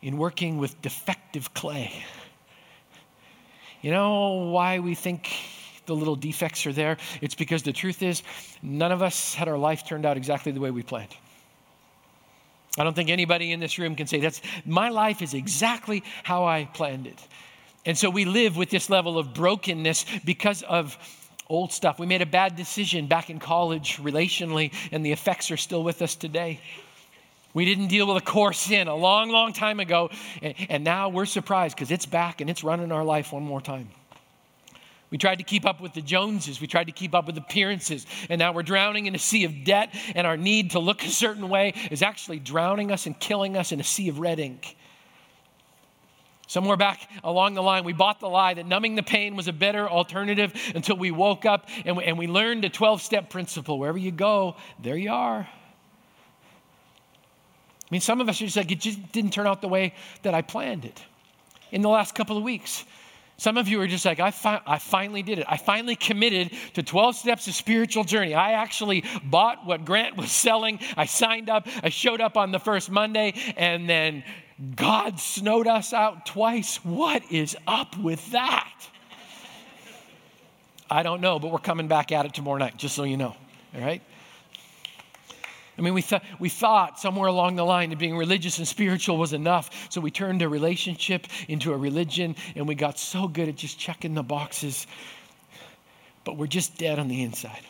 in 0.02 0.18
working 0.18 0.60
with 0.60 0.80
defective 0.84 1.54
clay. 1.56 1.92
You 3.82 3.92
know 3.92 4.50
why 4.52 4.80
we 4.80 4.94
think 4.94 5.32
the 5.86 5.96
little 5.96 6.16
defects 6.16 6.66
are 6.66 6.74
there. 6.74 6.98
It's 7.22 7.36
because 7.36 7.64
the 7.64 7.74
truth 7.74 8.02
is, 8.02 8.24
none 8.62 8.92
of 8.92 9.02
us 9.02 9.34
had 9.34 9.48
our 9.48 9.58
life 9.58 9.86
turned 9.86 10.06
out 10.06 10.18
exactly 10.18 10.52
the 10.52 10.60
way 10.60 10.72
we 10.72 10.84
planned. 10.84 11.16
I 12.78 12.84
don't 12.84 12.94
think 12.94 13.10
anybody 13.10 13.52
in 13.52 13.60
this 13.60 13.80
room 13.80 13.96
can 13.96 14.08
say 14.08 14.20
that's 14.20 14.42
my 14.66 14.90
life 14.90 15.22
is 15.22 15.34
exactly 15.34 16.04
how 16.24 16.46
I 16.46 16.66
planned 16.74 17.08
it. 17.08 17.20
And 17.86 17.98
so 17.98 18.10
we 18.10 18.26
live 18.26 18.58
with 18.58 18.70
this 18.70 18.90
level 18.90 19.18
of 19.18 19.34
brokenness 19.34 20.06
because 20.26 20.64
of 20.64 20.98
old 21.48 21.72
stuff. 21.72 22.00
We 22.00 22.08
made 22.08 22.22
a 22.22 22.26
bad 22.26 22.56
decision 22.56 23.08
back 23.08 23.30
in 23.30 23.40
college 23.40 23.98
relationally, 23.98 24.74
and 24.92 25.06
the 25.06 25.12
effects 25.12 25.52
are 25.52 25.58
still 25.58 25.84
with 25.84 26.02
us 26.02 26.16
today. 26.16 26.60
We 27.54 27.64
didn't 27.64 27.88
deal 27.88 28.08
with 28.08 28.22
a 28.22 28.26
core 28.26 28.52
sin 28.52 28.88
a 28.88 28.96
long, 28.96 29.30
long 29.30 29.54
time 29.54 29.80
ago, 29.80 30.10
and, 30.42 30.56
and 30.68 30.84
now 30.84 31.10
we're 31.10 31.26
surprised 31.26 31.76
because 31.76 31.92
it's 31.92 32.06
back 32.06 32.42
and 32.42 32.50
it's 32.50 32.64
running 32.64 32.92
our 32.92 33.04
life 33.04 33.32
one 33.32 33.44
more 33.44 33.62
time. 33.62 33.90
We 35.16 35.18
tried 35.18 35.38
to 35.38 35.46
keep 35.46 35.66
up 35.66 35.80
with 35.80 35.94
the 35.94 36.02
Joneses. 36.02 36.60
We 36.60 36.68
tried 36.68 36.88
to 36.88 36.92
keep 36.92 37.16
up 37.16 37.26
with 37.26 37.38
appearances. 37.38 38.06
And 38.30 38.38
now 38.38 38.52
we're 38.52 38.64
drowning 38.64 39.06
in 39.06 39.16
a 39.16 39.18
sea 39.18 39.46
of 39.46 39.64
debt, 39.64 39.96
and 40.14 40.28
our 40.28 40.36
need 40.36 40.72
to 40.72 40.80
look 40.80 41.06
a 41.06 41.10
certain 41.10 41.48
way 41.48 41.74
is 41.90 42.02
actually 42.02 42.40
drowning 42.40 42.92
us 42.92 43.06
and 43.06 43.18
killing 43.18 43.56
us 43.56 43.72
in 43.72 43.80
a 43.80 43.84
sea 43.84 44.10
of 44.10 44.20
red 44.20 44.42
ink. 44.42 44.76
Somewhere 46.48 46.76
back 46.76 47.10
along 47.24 47.54
the 47.54 47.64
line, 47.64 47.86
we 47.86 47.94
bought 47.94 48.20
the 48.20 48.28
lie 48.28 48.56
that 48.56 48.66
numbing 48.66 48.96
the 48.96 49.04
pain 49.04 49.38
was 49.38 49.48
a 49.48 49.54
better 49.54 49.90
alternative 49.90 50.54
until 50.76 50.98
we 50.98 51.12
woke 51.12 51.46
up 51.46 51.70
and 51.86 51.96
we, 51.96 52.04
and 52.04 52.18
we 52.18 52.28
learned 52.28 52.66
a 52.66 52.70
12 52.70 53.02
step 53.02 53.30
principle. 53.30 53.80
Wherever 53.80 53.98
you 53.98 54.12
go, 54.12 54.58
there 54.84 54.98
you 54.98 55.14
are. 55.14 55.48
I 57.80 57.88
mean, 57.90 58.02
some 58.02 58.20
of 58.20 58.28
us 58.28 58.42
are 58.42 58.46
just 58.48 58.58
like, 58.58 58.70
it 58.70 58.82
just 58.82 59.14
didn't 59.14 59.32
turn 59.32 59.48
out 59.48 59.62
the 59.62 59.70
way 59.70 59.94
that 60.24 60.34
I 60.34 60.42
planned 60.42 60.84
it. 60.84 61.02
In 61.72 61.82
the 61.82 61.90
last 61.90 62.16
couple 62.16 62.36
of 62.36 62.44
weeks, 62.44 62.84
Some 63.38 63.58
of 63.58 63.68
you 63.68 63.82
are 63.82 63.88
just 63.88 64.06
like, 64.06 64.20
I, 64.20 64.32
fi- 64.32 64.62
I 64.66 64.78
finally 64.78 65.22
did 65.22 65.40
it. 65.40 65.46
I 65.50 65.58
finally 65.58 65.96
committed 65.96 66.52
to 66.74 66.84
12 66.84 67.16
steps 67.16 67.48
of 67.48 67.54
spiritual 67.54 68.06
journey. 68.06 68.34
I 68.34 68.54
actually 68.54 69.04
bought 69.24 69.66
what 69.66 69.84
Grant 69.84 70.16
was 70.16 70.32
selling. 70.46 70.80
I 70.96 71.06
signed 71.06 71.50
up. 71.50 71.68
I 71.84 71.90
showed 71.90 72.22
up 72.22 72.38
on 72.38 72.52
the 72.52 72.60
first 72.60 72.90
Monday, 72.90 73.34
and 73.58 73.90
then 73.90 74.24
God 74.76 75.20
snowed 75.20 75.68
us 75.68 75.92
out 75.92 76.26
twice. 76.26 76.78
What 76.86 77.24
is 77.30 77.58
up 77.68 77.98
with 77.98 78.32
that? 78.32 78.72
I 80.90 81.04
don't 81.04 81.20
know, 81.20 81.40
but 81.40 81.52
we're 81.52 81.60
coming 81.60 81.88
back 81.88 82.12
at 82.12 82.26
it 82.26 82.34
tomorrow 82.34 82.58
night, 82.58 82.78
just 82.78 82.96
so 82.96 83.04
you 83.04 83.18
know. 83.18 83.36
All 83.76 83.82
right? 83.82 84.02
I 85.78 85.82
mean, 85.82 85.94
we, 85.94 86.02
th- 86.02 86.22
we 86.40 86.50
thought 86.50 87.00
somewhere 87.00 87.28
along 87.28 87.58
the 87.58 87.66
line 87.66 87.90
that 87.90 88.00
being 88.00 88.18
religious 88.18 88.60
and 88.60 88.68
spiritual 88.68 89.18
was 89.18 89.34
enough. 89.34 89.92
So 89.92 90.00
we 90.00 90.10
turned 90.10 90.42
a 90.42 90.48
relationship 90.48 91.28
into 91.48 91.74
a 91.74 91.78
religion 91.78 92.36
and 92.56 92.68
we 92.68 92.76
got 92.76 92.98
so 92.98 93.28
good 93.28 93.50
at 93.50 93.56
just 93.56 93.78
checking 93.78 94.14
the 94.14 94.24
boxes. 94.24 94.88
But 96.24 96.38
we're 96.38 96.48
just 96.48 96.78
dead 96.78 96.98
on 96.98 97.08
the 97.08 97.22
inside. 97.24 97.62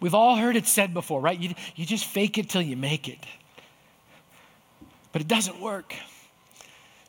We've 0.00 0.14
all 0.14 0.36
heard 0.36 0.56
it 0.56 0.66
said 0.66 0.92
before, 0.92 1.20
right? 1.20 1.38
You, 1.38 1.54
you 1.76 1.86
just 1.86 2.04
fake 2.04 2.38
it 2.38 2.50
till 2.50 2.62
you 2.62 2.76
make 2.76 3.08
it. 3.08 3.24
But 5.12 5.22
it 5.22 5.28
doesn't 5.28 5.60
work 5.60 5.94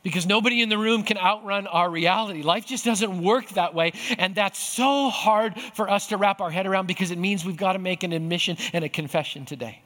because 0.06 0.24
nobody 0.24 0.62
in 0.62 0.68
the 0.68 0.78
room 0.78 1.02
can 1.02 1.18
outrun 1.18 1.66
our 1.66 1.90
reality. 1.90 2.42
Life 2.42 2.64
just 2.64 2.84
doesn't 2.84 3.20
work 3.20 3.48
that 3.48 3.74
way. 3.74 3.92
And 4.18 4.36
that's 4.36 4.56
so 4.56 5.10
hard 5.10 5.60
for 5.74 5.90
us 5.90 6.06
to 6.06 6.16
wrap 6.16 6.40
our 6.40 6.48
head 6.48 6.64
around 6.64 6.86
because 6.86 7.10
it 7.10 7.18
means 7.18 7.44
we've 7.44 7.56
got 7.56 7.72
to 7.72 7.80
make 7.80 8.04
an 8.04 8.12
admission 8.12 8.56
and 8.72 8.84
a 8.84 8.88
confession 8.88 9.46
today. 9.46 9.82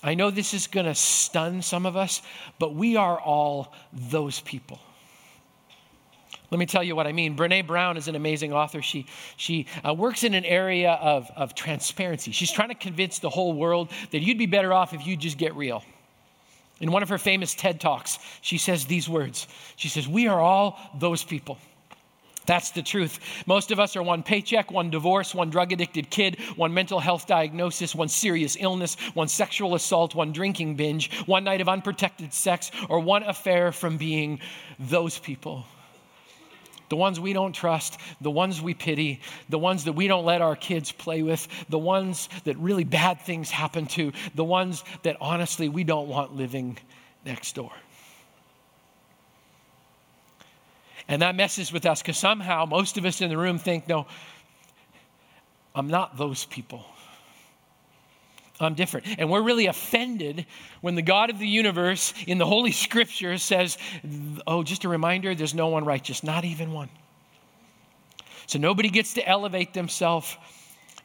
I 0.00 0.14
know 0.14 0.30
this 0.30 0.54
is 0.54 0.68
going 0.68 0.86
to 0.86 0.94
stun 0.94 1.60
some 1.62 1.86
of 1.86 1.96
us, 1.96 2.22
but 2.60 2.76
we 2.76 2.94
are 2.94 3.18
all 3.18 3.74
those 3.92 4.38
people. 4.38 4.78
Let 6.52 6.58
me 6.60 6.66
tell 6.66 6.84
you 6.84 6.94
what 6.94 7.08
I 7.08 7.12
mean. 7.12 7.36
Brene 7.36 7.66
Brown 7.66 7.96
is 7.96 8.06
an 8.06 8.14
amazing 8.14 8.52
author. 8.52 8.80
She, 8.80 9.06
she 9.36 9.66
uh, 9.84 9.92
works 9.92 10.22
in 10.22 10.34
an 10.34 10.44
area 10.44 10.92
of, 10.92 11.32
of 11.34 11.56
transparency. 11.56 12.30
She's 12.30 12.52
trying 12.52 12.68
to 12.68 12.76
convince 12.76 13.18
the 13.18 13.28
whole 13.28 13.54
world 13.54 13.90
that 14.12 14.20
you'd 14.20 14.38
be 14.38 14.46
better 14.46 14.72
off 14.72 14.94
if 14.94 15.04
you 15.04 15.16
just 15.16 15.36
get 15.36 15.56
real. 15.56 15.82
In 16.80 16.92
one 16.92 17.02
of 17.02 17.08
her 17.08 17.18
famous 17.18 17.54
TED 17.54 17.80
Talks, 17.80 18.18
she 18.40 18.58
says 18.58 18.86
these 18.86 19.08
words 19.08 19.48
She 19.76 19.88
says, 19.88 20.06
We 20.06 20.28
are 20.28 20.40
all 20.40 20.78
those 20.98 21.24
people. 21.24 21.58
That's 22.46 22.70
the 22.70 22.82
truth. 22.82 23.20
Most 23.46 23.70
of 23.70 23.78
us 23.78 23.94
are 23.94 24.02
one 24.02 24.22
paycheck, 24.22 24.70
one 24.70 24.88
divorce, 24.88 25.34
one 25.34 25.50
drug 25.50 25.70
addicted 25.70 26.08
kid, 26.08 26.38
one 26.56 26.72
mental 26.72 26.98
health 26.98 27.26
diagnosis, 27.26 27.94
one 27.94 28.08
serious 28.08 28.56
illness, 28.58 28.96
one 29.12 29.28
sexual 29.28 29.74
assault, 29.74 30.14
one 30.14 30.32
drinking 30.32 30.76
binge, 30.76 31.12
one 31.26 31.44
night 31.44 31.60
of 31.60 31.68
unprotected 31.68 32.32
sex, 32.32 32.70
or 32.88 33.00
one 33.00 33.22
affair 33.22 33.70
from 33.70 33.98
being 33.98 34.40
those 34.78 35.18
people 35.18 35.66
the 36.88 36.96
ones 36.96 37.20
we 37.20 37.32
don't 37.32 37.52
trust, 37.52 37.98
the 38.20 38.30
ones 38.30 38.60
we 38.60 38.74
pity, 38.74 39.20
the 39.48 39.58
ones 39.58 39.84
that 39.84 39.92
we 39.92 40.08
don't 40.08 40.24
let 40.24 40.40
our 40.40 40.56
kids 40.56 40.92
play 40.92 41.22
with, 41.22 41.46
the 41.68 41.78
ones 41.78 42.28
that 42.44 42.56
really 42.58 42.84
bad 42.84 43.20
things 43.20 43.50
happen 43.50 43.86
to, 43.86 44.12
the 44.34 44.44
ones 44.44 44.84
that 45.02 45.16
honestly 45.20 45.68
we 45.68 45.84
don't 45.84 46.08
want 46.08 46.34
living 46.34 46.78
next 47.24 47.54
door. 47.54 47.72
And 51.08 51.22
that 51.22 51.34
messes 51.34 51.72
with 51.72 51.86
us 51.86 52.02
because 52.02 52.18
somehow 52.18 52.66
most 52.66 52.98
of 52.98 53.04
us 53.06 53.20
in 53.20 53.30
the 53.30 53.38
room 53.38 53.58
think, 53.58 53.88
no, 53.88 54.06
I'm 55.74 55.88
not 55.88 56.18
those 56.18 56.44
people. 56.44 56.84
I'm 58.60 58.74
different. 58.74 59.06
And 59.18 59.30
we're 59.30 59.42
really 59.42 59.66
offended 59.66 60.46
when 60.80 60.94
the 60.94 61.02
God 61.02 61.30
of 61.30 61.38
the 61.38 61.46
universe 61.46 62.12
in 62.26 62.38
the 62.38 62.46
Holy 62.46 62.72
Scripture 62.72 63.38
says, 63.38 63.78
Oh, 64.46 64.62
just 64.62 64.84
a 64.84 64.88
reminder, 64.88 65.34
there's 65.34 65.54
no 65.54 65.68
one 65.68 65.84
righteous, 65.84 66.24
not 66.24 66.44
even 66.44 66.72
one. 66.72 66.88
So 68.46 68.58
nobody 68.58 68.88
gets 68.88 69.14
to 69.14 69.28
elevate 69.28 69.74
themselves 69.74 70.36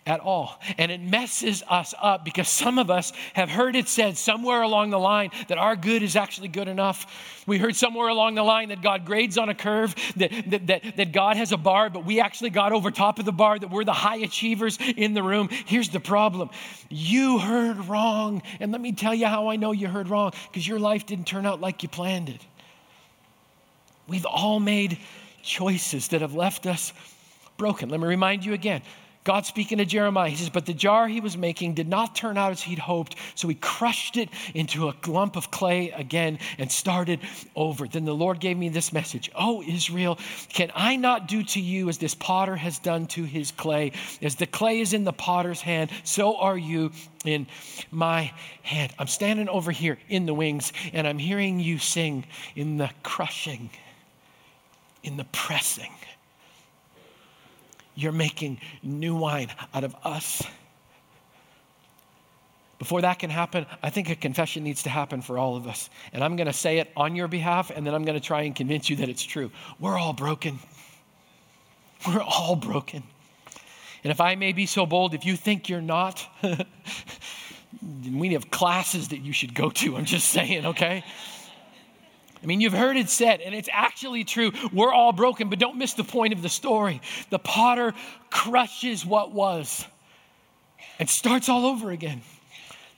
at 0.06 0.20
all. 0.20 0.60
And 0.78 0.92
it 0.92 1.02
messes 1.02 1.64
us 1.70 1.94
up 2.02 2.26
because 2.26 2.50
some 2.50 2.78
of 2.78 2.90
us 2.90 3.14
have 3.34 3.50
heard 3.50 3.76
it 3.76 3.88
said 3.88 4.18
somewhere 4.18 4.62
along 4.62 4.90
the 4.90 5.00
line 5.00 5.32
that 5.48 5.58
our 5.58 5.76
good 5.76 6.04
is 6.04 6.16
actually 6.16 6.50
good 6.50 6.68
enough. 6.68 7.44
We 7.48 7.58
heard 7.58 7.76
somewhere 7.76 8.10
along 8.10 8.36
the 8.36 8.44
line 8.44 8.70
that 8.70 8.82
God 8.82 9.06
grades 9.06 9.38
on 9.38 9.50
a 9.50 9.56
curve, 9.56 9.96
that, 10.18 10.32
that, 10.48 10.68
that, 10.68 10.98
that 10.98 11.12
God 11.14 11.38
has 11.38 11.52
a 11.52 11.58
bar, 11.58 11.90
but 11.90 12.06
we 12.06 12.20
actually 12.20 12.50
got 12.50 12.74
over 12.74 12.92
top 12.92 13.20
of 13.20 13.26
the 13.26 13.32
bar, 13.32 13.58
that 13.58 13.70
we're 13.70 13.86
the 13.86 13.94
high 13.94 14.18
achievers 14.18 14.78
in 14.98 15.14
the 15.14 15.24
room. 15.24 15.48
Here's 15.50 15.90
the 15.90 16.00
problem 16.00 16.50
you 16.90 17.40
heard 17.40 17.86
wrong. 17.86 18.42
And 18.60 18.72
let 18.72 18.82
me 18.82 18.92
tell 18.92 19.16
you 19.16 19.28
how 19.28 19.48
I 19.48 19.56
know 19.56 19.72
you 19.72 19.88
heard 19.88 20.10
wrong 20.10 20.34
because 20.52 20.68
your 20.68 20.80
life 20.80 21.06
didn't 21.06 21.26
turn 21.26 21.46
out 21.46 21.62
like 21.62 21.84
you 21.84 21.90
planned 21.90 22.30
it. 22.30 22.42
We've 24.08 24.26
all 24.26 24.60
made 24.60 25.00
choices 25.42 26.10
that 26.10 26.22
have 26.22 26.34
left 26.34 26.66
us 26.66 26.94
broken. 27.58 27.90
Let 27.90 28.00
me 28.00 28.08
remind 28.08 28.44
you 28.44 28.54
again 28.54 28.82
God 29.24 29.46
speaking 29.46 29.78
to 29.78 29.86
Jeremiah, 29.86 30.30
he 30.30 30.36
says, 30.36 30.50
But 30.50 30.66
the 30.66 30.74
jar 30.74 31.08
he 31.08 31.22
was 31.22 31.38
making 31.38 31.76
did 31.76 31.88
not 31.88 32.14
turn 32.14 32.38
out 32.38 32.52
as 32.52 32.62
he'd 32.62 32.80
hoped, 32.80 33.16
so 33.36 33.48
he 33.48 33.56
crushed 33.56 34.18
it 34.18 34.30
into 34.54 34.90
a 34.90 34.96
lump 35.08 35.38
of 35.38 35.50
clay 35.50 35.92
again 35.92 36.40
and 36.58 36.70
started 36.70 37.22
over. 37.56 37.88
Then 37.88 38.04
the 38.04 38.16
Lord 38.16 38.40
gave 38.42 38.58
me 38.58 38.68
this 38.70 38.92
message 38.92 39.32
Oh, 39.34 39.64
Israel, 39.64 40.20
can 40.50 40.72
I 40.76 40.98
not 40.98 41.28
do 41.28 41.42
to 41.44 41.62
you 41.62 41.88
as 41.88 41.98
this 41.98 42.16
potter 42.16 42.58
has 42.58 42.80
done 42.80 43.08
to 43.08 43.24
his 43.24 43.52
clay? 43.52 43.94
As 44.22 44.36
the 44.36 44.48
clay 44.48 44.80
is 44.80 44.94
in 44.94 45.06
the 45.06 45.14
potter's 45.14 45.62
hand, 45.62 45.90
so 46.04 46.36
are 46.38 46.58
you 46.58 46.92
in 47.24 47.48
my 47.92 48.34
hand. 48.64 48.94
I'm 49.00 49.08
standing 49.08 49.48
over 49.48 49.72
here 49.72 49.98
in 50.10 50.26
the 50.26 50.34
wings, 50.34 50.74
and 50.92 51.08
I'm 51.08 51.20
hearing 51.20 51.62
you 51.62 51.78
sing 51.78 52.26
in 52.58 52.78
the 52.78 52.90
crushing, 53.04 53.70
in 55.02 55.16
the 55.16 55.26
pressing 55.26 55.92
you're 57.96 58.12
making 58.12 58.60
new 58.82 59.16
wine 59.16 59.50
out 59.74 59.84
of 59.84 59.96
us. 60.04 60.44
Before 62.80 63.02
that 63.02 63.20
can 63.20 63.30
happen, 63.30 63.66
I 63.82 63.90
think 63.90 64.10
a 64.10 64.16
confession 64.16 64.64
needs 64.64 64.84
to 64.84 64.90
happen 64.90 65.22
for 65.22 65.38
all 65.38 65.56
of 65.56 65.68
us. 65.68 65.90
And 66.12 66.24
I'm 66.24 66.36
going 66.36 66.48
to 66.48 66.54
say 66.54 66.80
it 66.80 66.92
on 66.98 67.16
your 67.16 67.28
behalf, 67.28 67.72
and 67.74 67.88
then 67.88 67.94
I'm 67.94 68.04
going 68.04 68.20
to 68.20 68.26
try 68.26 68.42
and 68.42 68.56
convince 68.56 68.90
you 68.90 68.98
that 68.98 69.10
it's 69.10 69.24
true. 69.24 69.52
We're 69.80 69.98
all 69.98 70.14
broken. 70.14 70.60
We're 72.08 72.22
all 72.22 72.56
broken. 72.56 73.04
And 74.04 74.12
if 74.12 74.20
I 74.20 74.36
may 74.36 74.52
be 74.52 74.66
so 74.66 74.86
bold, 74.86 75.14
if 75.14 75.26
you 75.26 75.38
think 75.38 75.70
you're 75.70 75.82
not, 75.82 76.28
we 78.12 78.34
have 78.34 78.52
classes 78.52 79.10
that 79.10 79.20
you 79.20 79.32
should 79.32 79.54
go 79.54 79.70
to. 79.70 79.96
I'm 79.96 80.06
just 80.06 80.28
saying, 80.30 80.66
okay? 80.66 81.06
I 82.44 82.46
mean, 82.46 82.60
you've 82.60 82.74
heard 82.74 82.98
it 82.98 83.10
said, 83.10 83.40
and 83.40 83.56
it's 83.56 83.70
actually 83.72 84.26
true. 84.26 84.52
We're 84.74 84.92
all 84.92 85.14
broken, 85.14 85.50
but 85.50 85.60
don't 85.60 85.78
miss 85.78 85.94
the 85.94 86.04
point 86.04 86.34
of 86.34 86.42
the 86.42 86.50
story. 86.50 87.02
The 87.30 87.40
potter 87.40 87.94
crushes 88.30 89.06
what 89.06 89.32
was 89.32 89.86
and 91.00 91.10
starts 91.10 91.48
all 91.48 91.66
over 91.66 91.92
again. 91.92 92.22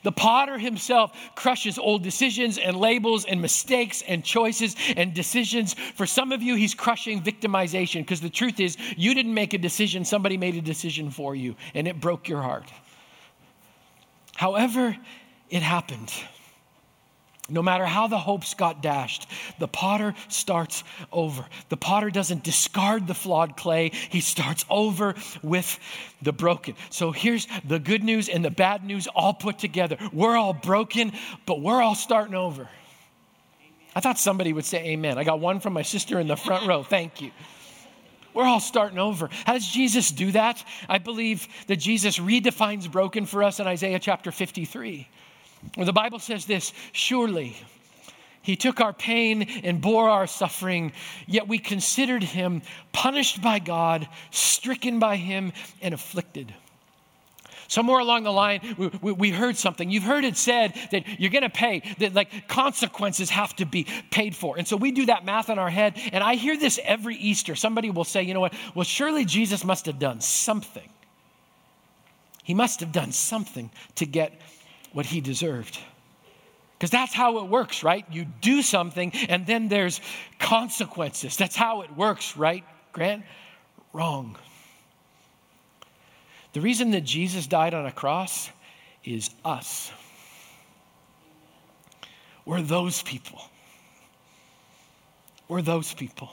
The 0.01 0.11
potter 0.11 0.59
himself 0.59 1.17
crushes 1.35 1.79
old 1.79 2.03
decisions 2.03 2.59
and 2.59 2.77
labels 2.77 3.25
and 3.25 3.41
mistakes 3.41 4.03
and 4.07 4.23
choices 4.23 4.75
and 4.95 5.13
decisions. 5.13 5.73
For 5.73 6.05
some 6.05 6.31
of 6.31 6.43
you, 6.43 6.55
he's 6.55 6.75
crushing 6.75 7.21
victimization 7.21 8.01
because 8.01 8.21
the 8.21 8.29
truth 8.29 8.59
is, 8.59 8.77
you 8.97 9.15
didn't 9.15 9.33
make 9.33 9.53
a 9.53 9.57
decision, 9.57 10.05
somebody 10.05 10.37
made 10.37 10.55
a 10.55 10.61
decision 10.61 11.09
for 11.09 11.35
you, 11.35 11.55
and 11.73 11.87
it 11.87 11.99
broke 11.99 12.27
your 12.27 12.41
heart. 12.41 12.71
However, 14.35 14.95
it 15.49 15.63
happened. 15.63 16.11
No 17.47 17.61
matter 17.61 17.85
how 17.85 18.07
the 18.07 18.17
hopes 18.17 18.55
got 18.55 18.81
dashed, 18.81 19.27
the 19.59 19.67
potter 19.67 20.15
starts 20.29 20.83
over. 21.11 21.45
The 21.69 21.77
potter 21.77 22.09
doesn't 22.09 22.43
discard 22.43 23.05
the 23.05 23.13
flawed 23.13 23.55
clay, 23.55 23.91
he 24.09 24.19
starts 24.19 24.65
over 24.69 25.13
with 25.43 25.79
the 26.23 26.33
broken. 26.33 26.75
So 26.89 27.11
here's 27.11 27.47
the 27.63 27.77
good 27.77 28.03
news 28.03 28.29
and 28.29 28.43
the 28.43 28.49
bad 28.49 28.83
news 28.83 29.05
all 29.07 29.33
put 29.33 29.59
together. 29.59 29.97
We're 30.11 30.35
all 30.35 30.53
broken, 30.53 31.13
but 31.45 31.61
we're 31.61 31.81
all 31.81 31.95
starting 31.95 32.35
over. 32.35 32.67
I 33.95 33.99
thought 33.99 34.17
somebody 34.17 34.51
would 34.51 34.65
say 34.65 34.83
amen. 34.89 35.17
I 35.19 35.23
got 35.23 35.39
one 35.39 35.59
from 35.59 35.73
my 35.73 35.83
sister 35.83 36.19
in 36.19 36.27
the 36.27 36.35
front 36.35 36.67
row. 36.67 36.83
Thank 36.83 37.21
you. 37.21 37.31
We're 38.33 38.43
all 38.43 38.59
starting 38.59 38.99
over. 38.99 39.29
How 39.45 39.53
does 39.53 39.65
Jesus 39.65 40.11
do 40.11 40.31
that? 40.33 40.61
I 40.89 40.97
believe 40.97 41.47
that 41.67 41.77
Jesus 41.77 42.17
redefines 42.17 42.91
broken 42.91 43.25
for 43.25 43.43
us 43.43 43.61
in 43.61 43.67
Isaiah 43.67 43.99
chapter 43.99 44.31
53. 44.31 45.07
The 45.77 45.93
Bible 45.93 46.19
says 46.19 46.45
this 46.45 46.73
Surely 46.91 47.55
he 48.41 48.55
took 48.55 48.79
our 48.79 48.93
pain 48.93 49.41
and 49.63 49.81
bore 49.81 50.07
our 50.07 50.27
suffering, 50.27 50.93
yet 51.25 51.47
we 51.47 51.57
considered 51.57 52.23
him 52.23 52.61
punished 52.93 53.41
by 53.41 53.57
God, 53.57 54.07
stricken 54.29 54.99
by 54.99 55.15
him, 55.15 55.51
and 55.81 55.93
afflicted. 55.93 56.53
Somewhere 57.67 57.99
along 57.99 58.23
the 58.23 58.31
line, 58.31 58.75
we, 58.77 58.87
we, 59.01 59.11
we, 59.11 59.29
heard 59.31 59.57
something. 59.57 59.89
You've 59.89 60.03
heard 60.03 60.23
it 60.23 60.37
said 60.37 60.75
that 60.91 61.19
you're 61.19 61.31
going 61.31 61.41
to 61.41 61.49
pay, 61.49 61.81
that 61.97 62.13
like 62.13 62.47
consequences 62.47 63.31
have 63.31 63.55
to 63.55 63.65
be 63.65 63.87
paid 64.11 64.35
for. 64.35 64.57
And 64.57 64.67
so 64.67 64.77
we 64.77 64.91
do 64.91 65.07
that 65.07 65.25
math 65.25 65.49
in 65.49 65.57
our 65.57 65.71
head. 65.71 65.99
And 66.11 66.23
I 66.23 66.35
hear 66.35 66.57
this 66.57 66.79
every 66.83 67.15
Easter. 67.15 67.55
Somebody 67.55 67.89
will 67.89 68.03
say, 68.03 68.21
you 68.21 68.35
know 68.35 68.39
what? 68.39 68.53
Well, 68.75 68.83
surely 68.83 69.25
Jesus 69.25 69.63
must 69.63 69.87
have 69.87 69.97
done 69.97 70.21
something. 70.21 70.87
He 72.43 72.53
must 72.53 72.81
have 72.81 72.91
done 72.91 73.11
something 73.11 73.71
to 73.95 74.05
get 74.05 74.39
what 74.95 75.05
he 75.05 75.19
deserved. 75.19 75.77
Because 76.79 76.89
that's 76.89 77.13
how 77.13 77.39
it 77.39 77.49
works, 77.49 77.83
right? 77.83 78.05
You 78.09 78.23
do 78.23 78.61
something 78.61 79.11
and 79.27 79.45
then 79.45 79.67
there's 79.67 79.99
consequences. 80.39 81.35
That's 81.35 81.55
how 81.55 81.81
it 81.81 81.93
works, 81.97 82.37
right, 82.37 82.63
Grant? 82.93 83.25
Wrong. 83.91 84.37
The 86.53 86.61
reason 86.61 86.91
that 86.91 87.01
Jesus 87.01 87.45
died 87.45 87.73
on 87.73 87.85
a 87.85 87.91
cross 87.91 88.49
is 89.03 89.31
us. 89.43 89.91
We're 92.45 92.61
those 92.61 93.01
people. 93.01 93.41
We're 95.49 95.61
those 95.61 95.93
people. 95.93 96.29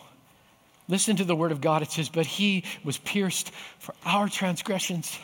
Listen 0.87 1.17
to 1.17 1.25
the 1.25 1.35
word 1.35 1.51
of 1.51 1.61
God. 1.61 1.83
It 1.83 1.91
says, 1.91 2.09
But 2.09 2.27
he 2.27 2.63
was 2.85 2.97
pierced 2.99 3.51
for 3.81 3.93
our 4.07 4.29
transgressions. 4.29 5.19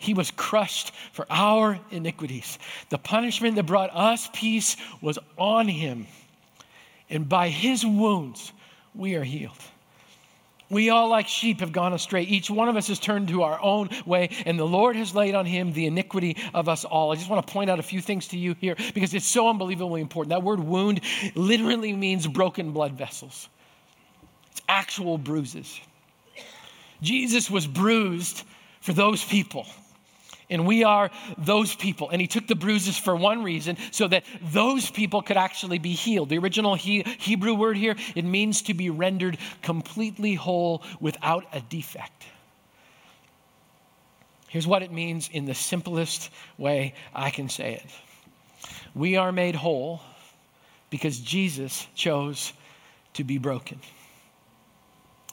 He 0.00 0.14
was 0.14 0.30
crushed 0.30 0.92
for 1.12 1.26
our 1.28 1.78
iniquities. 1.90 2.58
The 2.88 2.96
punishment 2.96 3.56
that 3.56 3.66
brought 3.66 3.94
us 3.94 4.30
peace 4.32 4.78
was 5.02 5.18
on 5.36 5.68
him. 5.68 6.06
And 7.10 7.28
by 7.28 7.50
his 7.50 7.84
wounds, 7.84 8.50
we 8.94 9.14
are 9.16 9.22
healed. 9.22 9.52
We 10.70 10.88
all, 10.88 11.08
like 11.08 11.28
sheep, 11.28 11.60
have 11.60 11.72
gone 11.72 11.92
astray. 11.92 12.22
Each 12.22 12.48
one 12.48 12.70
of 12.70 12.76
us 12.76 12.88
has 12.88 12.98
turned 12.98 13.28
to 13.28 13.42
our 13.42 13.60
own 13.60 13.90
way, 14.06 14.30
and 14.46 14.58
the 14.58 14.66
Lord 14.66 14.96
has 14.96 15.14
laid 15.14 15.34
on 15.34 15.44
him 15.44 15.74
the 15.74 15.84
iniquity 15.84 16.38
of 16.54 16.66
us 16.66 16.86
all. 16.86 17.12
I 17.12 17.16
just 17.16 17.28
want 17.28 17.46
to 17.46 17.52
point 17.52 17.68
out 17.68 17.78
a 17.78 17.82
few 17.82 18.00
things 18.00 18.28
to 18.28 18.38
you 18.38 18.54
here 18.58 18.76
because 18.94 19.12
it's 19.12 19.26
so 19.26 19.50
unbelievably 19.50 20.00
important. 20.00 20.30
That 20.30 20.42
word 20.42 20.60
wound 20.60 21.02
literally 21.34 21.92
means 21.92 22.26
broken 22.26 22.72
blood 22.72 22.92
vessels, 22.92 23.50
it's 24.52 24.62
actual 24.66 25.18
bruises. 25.18 25.78
Jesus 27.02 27.50
was 27.50 27.66
bruised 27.66 28.44
for 28.80 28.94
those 28.94 29.22
people. 29.22 29.66
And 30.50 30.66
we 30.66 30.82
are 30.84 31.10
those 31.38 31.74
people. 31.74 32.10
And 32.10 32.20
he 32.20 32.26
took 32.26 32.46
the 32.46 32.56
bruises 32.56 32.98
for 32.98 33.14
one 33.14 33.44
reason, 33.44 33.76
so 33.92 34.08
that 34.08 34.24
those 34.42 34.90
people 34.90 35.22
could 35.22 35.36
actually 35.36 35.78
be 35.78 35.92
healed. 35.92 36.28
The 36.28 36.38
original 36.38 36.74
he- 36.74 37.04
Hebrew 37.18 37.54
word 37.54 37.76
here, 37.76 37.96
it 38.16 38.24
means 38.24 38.62
to 38.62 38.74
be 38.74 38.90
rendered 38.90 39.38
completely 39.62 40.34
whole 40.34 40.82
without 41.00 41.46
a 41.52 41.60
defect. 41.60 42.24
Here's 44.48 44.66
what 44.66 44.82
it 44.82 44.90
means 44.90 45.30
in 45.32 45.44
the 45.44 45.54
simplest 45.54 46.28
way 46.58 46.94
I 47.14 47.30
can 47.30 47.48
say 47.48 47.74
it 47.74 47.86
We 48.94 49.16
are 49.16 49.30
made 49.30 49.54
whole 49.54 50.00
because 50.90 51.20
Jesus 51.20 51.86
chose 51.94 52.52
to 53.14 53.22
be 53.22 53.38
broken. 53.38 53.80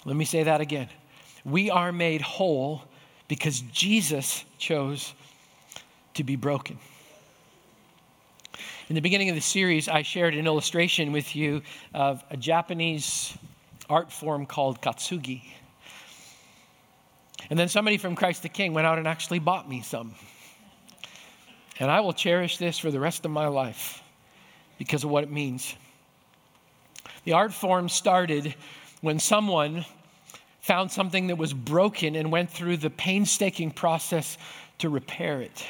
Let 0.06 0.16
me 0.16 0.26
say 0.26 0.44
that 0.44 0.62
again. 0.62 0.88
We 1.44 1.72
are 1.72 1.92
made 1.92 2.22
whole 2.22 2.84
because 3.28 3.62
Jesus 3.62 4.46
chose 4.58 5.14
to 6.14 6.24
be 6.24 6.36
broken. 6.36 6.78
In 8.90 8.96
the 8.96 9.02
beginning 9.02 9.30
of 9.30 9.36
the 9.36 9.42
series, 9.42 9.90
I 9.90 10.02
shared 10.02 10.34
an 10.36 10.48
illustration 10.48 11.12
with 11.12 11.36
you 11.36 11.62
of 11.94 12.24
a 12.30 12.38
Japanese 12.38 13.38
art 13.90 14.12
form 14.12 14.46
called 14.46 14.82
kintsugi. 14.82 15.44
And 17.50 17.60
then 17.60 17.68
somebody 17.68 17.98
from 17.98 18.16
Christ 18.16 18.44
the 18.44 18.50
King 18.50 18.74
went 18.74 18.88
out 18.88 18.98
and 18.98 19.08
actually 19.08 19.40
bought 19.40 19.70
me 19.70 19.82
some. 19.82 20.16
And 21.80 21.92
I 21.92 22.00
will 22.00 22.14
cherish 22.14 22.58
this 22.58 22.80
for 22.80 22.90
the 22.90 23.00
rest 23.00 23.26
of 23.26 23.32
my 23.32 23.48
life 23.48 24.02
because 24.78 25.04
of 25.04 25.10
what 25.10 25.24
it 25.24 25.32
means. 25.32 25.76
The 27.24 27.34
art 27.34 27.54
form 27.54 27.90
started 27.90 28.56
when 29.02 29.20
someone 29.20 29.86
found 30.68 30.92
something 30.92 31.28
that 31.28 31.38
was 31.38 31.54
broken 31.54 32.18
and 32.18 32.30
went 32.30 32.52
through 32.52 32.76
the 32.76 32.90
painstaking 32.90 33.72
process 33.72 34.38
to 34.80 34.90
repair 34.90 35.42
it. 35.42 35.66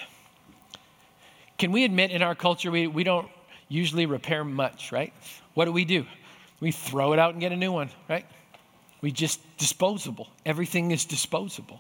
Can 1.59 1.71
we 1.71 1.83
admit 1.83 2.09
in 2.09 2.23
our 2.23 2.33
culture 2.33 2.71
we, 2.71 2.87
we 2.87 3.03
don't 3.03 3.29
usually 3.69 4.07
repair 4.07 4.43
much, 4.43 4.91
right? 4.91 5.13
What 5.53 5.65
do 5.65 5.71
we 5.71 5.85
do? 5.85 6.07
We 6.59 6.71
throw 6.71 7.13
it 7.13 7.19
out 7.19 7.33
and 7.33 7.39
get 7.39 7.51
a 7.51 7.55
new 7.55 7.71
one, 7.71 7.91
right? 8.09 8.25
We 9.01 9.11
just 9.11 9.39
disposable. 9.59 10.29
Everything 10.47 10.89
is 10.89 11.05
disposable. 11.05 11.79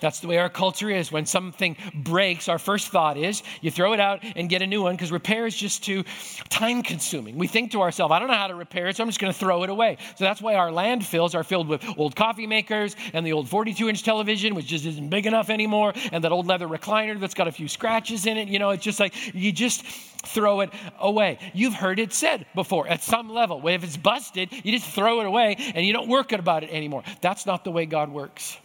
That's 0.00 0.20
the 0.20 0.28
way 0.28 0.38
our 0.38 0.48
culture 0.48 0.90
is. 0.90 1.12
When 1.12 1.26
something 1.26 1.76
breaks, 1.94 2.48
our 2.48 2.58
first 2.58 2.88
thought 2.88 3.16
is 3.16 3.42
you 3.60 3.70
throw 3.70 3.92
it 3.92 4.00
out 4.00 4.20
and 4.36 4.48
get 4.48 4.62
a 4.62 4.66
new 4.66 4.82
one 4.82 4.94
because 4.94 5.12
repair 5.12 5.46
is 5.46 5.54
just 5.54 5.84
too 5.84 6.04
time 6.48 6.82
consuming. 6.82 7.36
We 7.36 7.46
think 7.46 7.72
to 7.72 7.82
ourselves, 7.82 8.12
I 8.12 8.18
don't 8.18 8.28
know 8.28 8.34
how 8.34 8.48
to 8.48 8.54
repair 8.54 8.88
it, 8.88 8.96
so 8.96 9.02
I'm 9.02 9.08
just 9.08 9.20
going 9.20 9.32
to 9.32 9.38
throw 9.38 9.62
it 9.62 9.70
away. 9.70 9.98
So 10.16 10.24
that's 10.24 10.40
why 10.40 10.54
our 10.54 10.70
landfills 10.70 11.34
are 11.34 11.44
filled 11.44 11.68
with 11.68 11.84
old 11.98 12.16
coffee 12.16 12.46
makers 12.46 12.96
and 13.12 13.26
the 13.26 13.32
old 13.32 13.48
42 13.48 13.88
inch 13.88 14.02
television, 14.02 14.54
which 14.54 14.66
just 14.66 14.86
isn't 14.86 15.10
big 15.10 15.26
enough 15.26 15.50
anymore, 15.50 15.92
and 16.12 16.24
that 16.24 16.32
old 16.32 16.46
leather 16.46 16.66
recliner 16.66 17.18
that's 17.18 17.34
got 17.34 17.48
a 17.48 17.52
few 17.52 17.68
scratches 17.68 18.26
in 18.26 18.36
it. 18.36 18.48
You 18.48 18.58
know, 18.58 18.70
it's 18.70 18.84
just 18.84 19.00
like 19.00 19.14
you 19.34 19.52
just 19.52 19.84
throw 19.84 20.60
it 20.60 20.70
away. 20.98 21.38
You've 21.54 21.74
heard 21.74 21.98
it 21.98 22.12
said 22.12 22.46
before 22.54 22.88
at 22.88 23.02
some 23.02 23.28
level. 23.28 23.66
If 23.68 23.84
it's 23.84 23.96
busted, 23.96 24.52
you 24.64 24.72
just 24.72 24.90
throw 24.90 25.20
it 25.20 25.26
away 25.26 25.56
and 25.74 25.86
you 25.86 25.92
don't 25.92 26.08
work 26.08 26.32
about 26.32 26.64
it 26.64 26.70
anymore. 26.70 27.02
That's 27.20 27.46
not 27.46 27.64
the 27.64 27.70
way 27.70 27.86
God 27.86 28.10
works. 28.10 28.58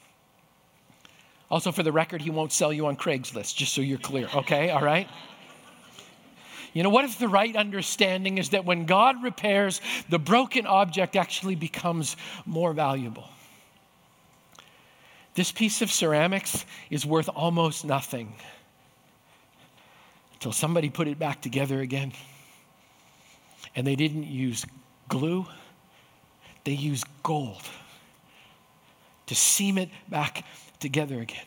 Also, 1.50 1.72
for 1.72 1.84
the 1.84 1.92
record, 1.92 2.22
he 2.22 2.30
won't 2.30 2.52
sell 2.52 2.74
you 2.74 2.88
on 2.88 2.96
Craigslist, 2.96 3.56
just 3.56 3.74
so 3.74 3.82
you're 3.82 4.00
clear, 4.00 4.28
okay? 4.36 4.72
All 4.72 4.82
right? 4.82 5.08
You 6.74 6.84
know, 6.84 6.90
what 6.90 7.06
if 7.06 7.20
the 7.20 7.28
right 7.28 7.56
understanding 7.56 8.38
is 8.38 8.50
that 8.50 8.66
when 8.66 8.86
God 8.86 9.24
repairs, 9.24 9.80
the 10.10 10.20
broken 10.20 10.66
object 10.66 11.16
actually 11.16 11.56
becomes 11.56 12.18
more 12.46 12.74
valuable? 12.74 13.30
This 15.36 15.52
piece 15.52 15.82
of 15.82 15.92
ceramics 15.92 16.66
is 16.90 17.06
worth 17.06 17.30
almost 17.30 17.86
nothing 17.86 18.34
until 20.34 20.52
somebody 20.52 20.90
put 20.90 21.08
it 21.08 21.20
back 21.20 21.42
together 21.42 21.80
again. 21.80 22.12
And 23.76 23.86
they 23.86 23.96
didn't 23.96 24.24
use 24.24 24.66
glue, 25.10 25.46
they 26.64 26.74
used 26.74 27.06
gold 27.24 27.62
to 29.28 29.36
seam 29.36 29.78
it 29.78 29.90
back 30.10 30.44
together 30.80 31.20
again. 31.20 31.46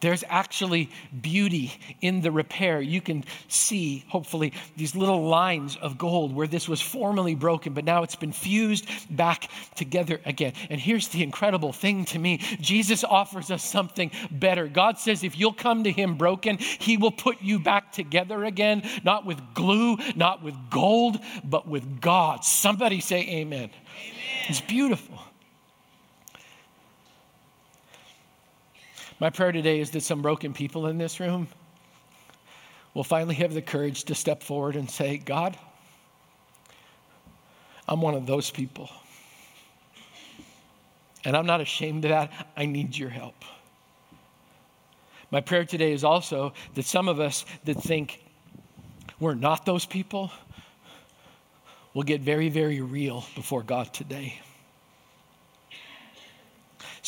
There's 0.00 0.22
actually 0.28 0.90
beauty 1.20 1.72
in 2.00 2.20
the 2.20 2.30
repair. 2.30 2.80
You 2.80 3.00
can 3.00 3.24
see, 3.48 4.04
hopefully, 4.08 4.52
these 4.76 4.94
little 4.94 5.26
lines 5.26 5.76
of 5.76 5.98
gold 5.98 6.32
where 6.32 6.46
this 6.46 6.68
was 6.68 6.80
formerly 6.80 7.34
broken, 7.34 7.72
but 7.72 7.84
now 7.84 8.04
it's 8.04 8.14
been 8.14 8.30
fused 8.30 8.86
back 9.10 9.50
together 9.74 10.20
again. 10.24 10.52
And 10.70 10.80
here's 10.80 11.08
the 11.08 11.24
incredible 11.24 11.72
thing 11.72 12.04
to 12.06 12.18
me 12.18 12.38
Jesus 12.60 13.02
offers 13.02 13.50
us 13.50 13.64
something 13.64 14.12
better. 14.30 14.68
God 14.68 14.98
says, 14.98 15.24
if 15.24 15.36
you'll 15.36 15.52
come 15.52 15.82
to 15.82 15.90
Him 15.90 16.16
broken, 16.16 16.58
He 16.58 16.96
will 16.96 17.10
put 17.10 17.42
you 17.42 17.58
back 17.58 17.90
together 17.90 18.44
again, 18.44 18.88
not 19.02 19.26
with 19.26 19.40
glue, 19.54 19.96
not 20.14 20.44
with 20.44 20.54
gold, 20.70 21.18
but 21.42 21.66
with 21.66 22.00
God. 22.00 22.44
Somebody 22.44 23.00
say, 23.00 23.22
Amen. 23.22 23.38
amen. 23.38 23.70
It's 24.48 24.60
beautiful. 24.60 25.18
My 29.20 29.30
prayer 29.30 29.50
today 29.50 29.80
is 29.80 29.90
that 29.90 30.02
some 30.02 30.22
broken 30.22 30.52
people 30.52 30.86
in 30.86 30.96
this 30.96 31.18
room 31.18 31.48
will 32.94 33.02
finally 33.02 33.34
have 33.36 33.52
the 33.52 33.62
courage 33.62 34.04
to 34.04 34.14
step 34.14 34.44
forward 34.44 34.76
and 34.76 34.88
say, 34.88 35.18
God, 35.18 35.58
I'm 37.88 38.00
one 38.00 38.14
of 38.14 38.26
those 38.26 38.50
people. 38.50 38.88
And 41.24 41.36
I'm 41.36 41.46
not 41.46 41.60
ashamed 41.60 42.04
of 42.04 42.10
that. 42.10 42.32
I 42.56 42.66
need 42.66 42.96
your 42.96 43.10
help. 43.10 43.34
My 45.32 45.40
prayer 45.40 45.64
today 45.64 45.92
is 45.92 46.04
also 46.04 46.52
that 46.74 46.84
some 46.84 47.08
of 47.08 47.18
us 47.18 47.44
that 47.64 47.74
think 47.74 48.24
we're 49.18 49.34
not 49.34 49.66
those 49.66 49.84
people 49.84 50.30
will 51.92 52.04
get 52.04 52.20
very, 52.20 52.48
very 52.48 52.80
real 52.80 53.24
before 53.34 53.64
God 53.64 53.92
today. 53.92 54.40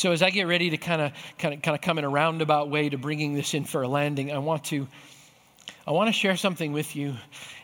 So 0.01 0.13
as 0.13 0.23
I 0.23 0.31
get 0.31 0.47
ready 0.47 0.71
to 0.71 0.79
kind 0.79 1.03
of 1.03 1.13
kind 1.39 1.53
of 1.53 1.61
kind 1.61 1.75
of 1.75 1.83
come 1.83 1.99
in 1.99 2.05
a 2.05 2.09
roundabout 2.09 2.71
way 2.71 2.89
to 2.89 2.97
bringing 2.97 3.35
this 3.35 3.53
in 3.53 3.65
for 3.65 3.83
a 3.83 3.89
landing, 3.89 4.33
I 4.33 4.39
want 4.39 4.65
to 4.65 4.89
I 5.87 5.91
want 5.91 6.09
to 6.09 6.13
share 6.15 6.39
something 6.39 6.73
with 6.73 6.97
you. 6.97 7.17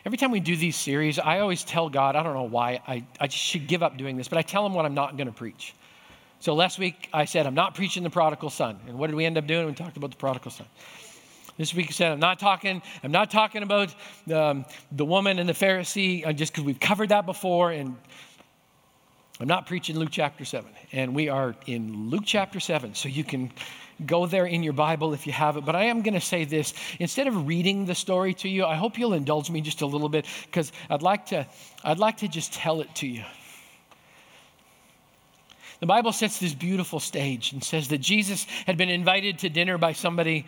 Every 0.05 0.19
time 0.19 0.29
we 0.29 0.39
do 0.39 0.55
these 0.55 0.75
series, 0.75 1.17
I 1.17 1.39
always 1.39 1.63
tell 1.63 1.89
God, 1.89 2.15
I 2.15 2.21
don't 2.21 2.35
know 2.35 2.43
why, 2.43 2.79
I, 2.87 3.03
I 3.19 3.27
should 3.27 3.65
give 3.65 3.81
up 3.81 3.97
doing 3.97 4.17
this, 4.17 4.27
but 4.27 4.37
I 4.37 4.43
tell 4.43 4.63
him 4.63 4.75
what 4.75 4.85
I'm 4.85 4.93
not 4.93 5.17
going 5.17 5.25
to 5.25 5.33
preach. 5.33 5.73
So 6.39 6.53
last 6.53 6.77
week 6.77 7.09
I 7.11 7.25
said, 7.25 7.47
I'm 7.47 7.55
not 7.55 7.73
preaching 7.73 8.03
the 8.03 8.11
prodigal 8.11 8.51
son. 8.51 8.77
And 8.87 8.99
what 8.99 9.07
did 9.07 9.15
we 9.15 9.25
end 9.25 9.39
up 9.39 9.47
doing? 9.47 9.65
We 9.65 9.73
talked 9.73 9.97
about 9.97 10.11
the 10.11 10.17
prodigal 10.17 10.51
son. 10.51 10.67
This 11.57 11.73
week 11.73 11.87
I 11.89 11.91
said, 11.91 12.11
I'm 12.11 12.19
not 12.19 12.37
talking, 12.37 12.83
I'm 13.01 13.11
not 13.11 13.31
talking 13.31 13.63
about 13.63 13.95
um, 14.31 14.63
the 14.91 15.05
woman 15.05 15.39
and 15.39 15.49
the 15.49 15.53
Pharisee, 15.53 16.23
uh, 16.23 16.33
just 16.33 16.53
because 16.53 16.65
we've 16.65 16.79
covered 16.79 17.09
that 17.09 17.25
before. 17.25 17.71
And 17.71 17.95
I'm 19.39 19.47
not 19.47 19.67
preaching 19.67 19.99
Luke 19.99 20.09
chapter 20.11 20.45
7, 20.45 20.67
and 20.91 21.13
we 21.13 21.29
are 21.29 21.55
in 21.67 22.09
Luke 22.09 22.23
chapter 22.25 22.59
7, 22.59 22.95
so 22.95 23.07
you 23.07 23.23
can 23.23 23.51
go 24.03 24.25
there 24.25 24.47
in 24.47 24.63
your 24.63 24.73
Bible 24.73 25.13
if 25.13 25.27
you 25.27 25.33
have 25.33 25.57
it. 25.57 25.65
But 25.65 25.75
I 25.75 25.85
am 25.85 26.01
going 26.01 26.15
to 26.15 26.21
say 26.21 26.43
this 26.43 26.73
instead 26.99 27.27
of 27.27 27.47
reading 27.47 27.85
the 27.85 27.93
story 27.93 28.33
to 28.35 28.49
you, 28.49 28.65
I 28.65 28.75
hope 28.75 28.97
you'll 28.97 29.13
indulge 29.13 29.51
me 29.51 29.61
just 29.61 29.81
a 29.81 29.85
little 29.85 30.09
bit 30.09 30.25
because 30.45 30.71
I'd 30.89 31.03
like 31.03 31.27
to 31.27 31.45
I'd 31.83 31.99
like 31.99 32.17
to 32.17 32.27
just 32.27 32.53
tell 32.53 32.81
it 32.81 32.93
to 32.95 33.07
you. 33.07 33.23
The 35.81 35.85
Bible 35.85 36.11
sets 36.11 36.39
this 36.39 36.55
beautiful 36.55 36.99
stage 36.99 37.53
and 37.53 37.63
says 37.63 37.89
that 37.89 37.99
Jesus 37.99 38.45
had 38.65 38.77
been 38.77 38.89
invited 38.89 39.39
to 39.39 39.49
dinner 39.49 39.77
by 39.77 39.93
somebody 39.93 40.47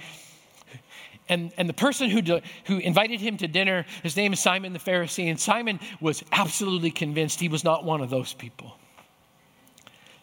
and, 1.30 1.54
and 1.58 1.69
the 1.69 1.73
person 1.73 2.10
who, 2.10 2.23
do, 2.23 2.41
who 2.65 2.80
invited 2.80 3.21
him 3.21 3.38
to 3.38 3.47
dinner, 3.47 3.86
his 4.02 4.17
name 4.17 4.34
is 4.34 4.39
Simon 4.39 4.73
the 4.73 4.80
Pharisee, 4.80 5.30
and 5.30 5.39
Simon 5.39 5.80
was 6.02 6.23
absolutely 6.32 6.89
convinced 6.89 7.39
he 7.39 7.49
was 7.49 7.63
not 7.63 7.86
one 7.86 8.02
of 8.02 8.10
those 8.10 8.34
people. 8.34 8.75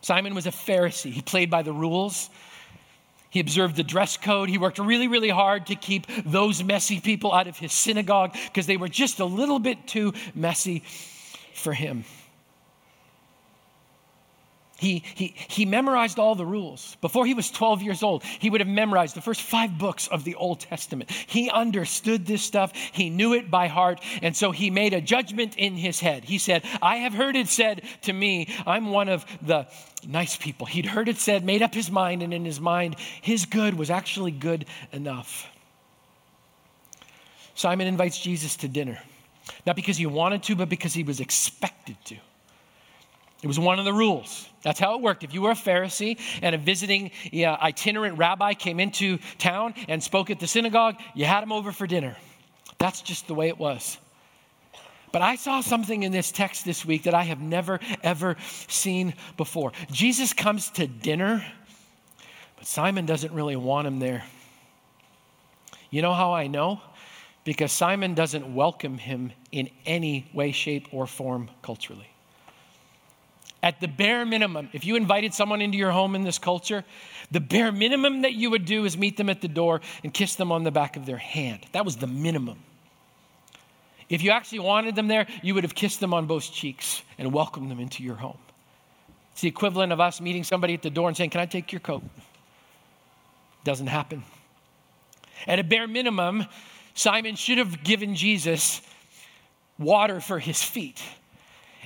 Simon 0.06 0.36
was 0.36 0.46
a 0.46 0.52
Pharisee. 0.52 1.10
He 1.10 1.20
played 1.20 1.50
by 1.50 1.62
the 1.62 1.72
rules. 1.72 2.30
He 3.28 3.40
observed 3.40 3.74
the 3.74 3.82
dress 3.82 4.16
code. 4.16 4.48
He 4.48 4.56
worked 4.56 4.78
really, 4.78 5.08
really 5.08 5.30
hard 5.30 5.66
to 5.66 5.74
keep 5.74 6.06
those 6.24 6.62
messy 6.62 7.00
people 7.00 7.32
out 7.32 7.48
of 7.48 7.58
his 7.58 7.72
synagogue 7.72 8.32
because 8.44 8.66
they 8.66 8.76
were 8.76 8.86
just 8.88 9.18
a 9.18 9.24
little 9.24 9.58
bit 9.58 9.88
too 9.88 10.14
messy 10.32 10.84
for 11.54 11.72
him. 11.72 12.04
He, 14.78 15.02
he, 15.14 15.34
he 15.48 15.64
memorized 15.64 16.18
all 16.18 16.34
the 16.34 16.44
rules. 16.44 16.96
Before 17.00 17.24
he 17.24 17.32
was 17.32 17.50
12 17.50 17.80
years 17.80 18.02
old, 18.02 18.22
he 18.24 18.50
would 18.50 18.60
have 18.60 18.68
memorized 18.68 19.16
the 19.16 19.22
first 19.22 19.40
five 19.40 19.78
books 19.78 20.06
of 20.06 20.24
the 20.24 20.34
Old 20.34 20.60
Testament. 20.60 21.10
He 21.10 21.48
understood 21.48 22.26
this 22.26 22.42
stuff, 22.42 22.74
he 22.92 23.08
knew 23.08 23.32
it 23.32 23.50
by 23.50 23.68
heart, 23.68 24.02
and 24.20 24.36
so 24.36 24.50
he 24.50 24.70
made 24.70 24.92
a 24.92 25.00
judgment 25.00 25.56
in 25.56 25.76
his 25.76 25.98
head. 26.00 26.24
He 26.24 26.36
said, 26.36 26.62
I 26.82 26.96
have 26.96 27.14
heard 27.14 27.36
it 27.36 27.48
said 27.48 27.82
to 28.02 28.12
me, 28.12 28.54
I'm 28.66 28.90
one 28.90 29.08
of 29.08 29.24
the 29.40 29.66
nice 30.06 30.36
people. 30.36 30.66
He'd 30.66 30.86
heard 30.86 31.08
it 31.08 31.16
said, 31.16 31.42
made 31.42 31.62
up 31.62 31.72
his 31.72 31.90
mind, 31.90 32.22
and 32.22 32.34
in 32.34 32.44
his 32.44 32.60
mind, 32.60 32.96
his 33.22 33.46
good 33.46 33.78
was 33.78 33.88
actually 33.88 34.30
good 34.30 34.66
enough. 34.92 35.48
Simon 37.54 37.86
invites 37.86 38.20
Jesus 38.20 38.56
to 38.56 38.68
dinner, 38.68 38.98
not 39.64 39.74
because 39.74 39.96
he 39.96 40.04
wanted 40.04 40.42
to, 40.42 40.54
but 40.54 40.68
because 40.68 40.92
he 40.92 41.02
was 41.02 41.20
expected 41.20 41.96
to. 42.04 42.16
It 43.42 43.46
was 43.46 43.58
one 43.58 43.78
of 43.78 43.84
the 43.84 43.92
rules. 43.92 44.48
That's 44.62 44.80
how 44.80 44.96
it 44.96 45.02
worked. 45.02 45.22
If 45.22 45.34
you 45.34 45.42
were 45.42 45.50
a 45.50 45.54
Pharisee 45.54 46.18
and 46.42 46.54
a 46.54 46.58
visiting 46.58 47.10
yeah, 47.30 47.56
itinerant 47.60 48.18
rabbi 48.18 48.54
came 48.54 48.80
into 48.80 49.18
town 49.38 49.74
and 49.88 50.02
spoke 50.02 50.30
at 50.30 50.40
the 50.40 50.46
synagogue, 50.46 50.96
you 51.14 51.26
had 51.26 51.42
him 51.42 51.52
over 51.52 51.70
for 51.70 51.86
dinner. 51.86 52.16
That's 52.78 53.02
just 53.02 53.26
the 53.26 53.34
way 53.34 53.48
it 53.48 53.58
was. 53.58 53.98
But 55.12 55.22
I 55.22 55.36
saw 55.36 55.60
something 55.60 56.02
in 56.02 56.12
this 56.12 56.32
text 56.32 56.64
this 56.64 56.84
week 56.84 57.04
that 57.04 57.14
I 57.14 57.22
have 57.22 57.40
never, 57.40 57.80
ever 58.02 58.36
seen 58.68 59.14
before. 59.36 59.72
Jesus 59.90 60.32
comes 60.32 60.70
to 60.72 60.86
dinner, 60.86 61.44
but 62.56 62.66
Simon 62.66 63.06
doesn't 63.06 63.32
really 63.32 63.56
want 63.56 63.86
him 63.86 63.98
there. 63.98 64.24
You 65.90 66.02
know 66.02 66.12
how 66.12 66.34
I 66.34 66.48
know? 66.48 66.80
Because 67.44 67.70
Simon 67.70 68.14
doesn't 68.14 68.54
welcome 68.54 68.98
him 68.98 69.32
in 69.52 69.70
any 69.86 70.28
way, 70.34 70.52
shape, 70.52 70.88
or 70.92 71.06
form 71.06 71.48
culturally. 71.62 72.08
At 73.66 73.80
the 73.80 73.88
bare 73.88 74.24
minimum, 74.24 74.68
if 74.72 74.84
you 74.84 74.94
invited 74.94 75.34
someone 75.34 75.60
into 75.60 75.76
your 75.76 75.90
home 75.90 76.14
in 76.14 76.22
this 76.22 76.38
culture, 76.38 76.84
the 77.32 77.40
bare 77.40 77.72
minimum 77.72 78.22
that 78.22 78.32
you 78.32 78.48
would 78.50 78.64
do 78.64 78.84
is 78.84 78.96
meet 78.96 79.16
them 79.16 79.28
at 79.28 79.40
the 79.40 79.48
door 79.48 79.80
and 80.04 80.14
kiss 80.14 80.36
them 80.36 80.52
on 80.52 80.62
the 80.62 80.70
back 80.70 80.96
of 80.96 81.04
their 81.04 81.16
hand. 81.16 81.66
That 81.72 81.84
was 81.84 81.96
the 81.96 82.06
minimum. 82.06 82.60
If 84.08 84.22
you 84.22 84.30
actually 84.30 84.60
wanted 84.60 84.94
them 84.94 85.08
there, 85.08 85.26
you 85.42 85.52
would 85.54 85.64
have 85.64 85.74
kissed 85.74 85.98
them 85.98 86.14
on 86.14 86.26
both 86.26 86.52
cheeks 86.52 87.02
and 87.18 87.32
welcomed 87.32 87.68
them 87.68 87.80
into 87.80 88.04
your 88.04 88.14
home. 88.14 88.38
It's 89.32 89.40
the 89.40 89.48
equivalent 89.48 89.92
of 89.92 89.98
us 89.98 90.20
meeting 90.20 90.44
somebody 90.44 90.74
at 90.74 90.82
the 90.82 90.90
door 90.90 91.08
and 91.08 91.16
saying, 91.16 91.30
Can 91.30 91.40
I 91.40 91.46
take 91.46 91.72
your 91.72 91.80
coat? 91.80 92.04
Doesn't 93.64 93.88
happen. 93.88 94.22
At 95.44 95.58
a 95.58 95.64
bare 95.64 95.88
minimum, 95.88 96.46
Simon 96.94 97.34
should 97.34 97.58
have 97.58 97.82
given 97.82 98.14
Jesus 98.14 98.80
water 99.76 100.20
for 100.20 100.38
his 100.38 100.62
feet. 100.62 101.02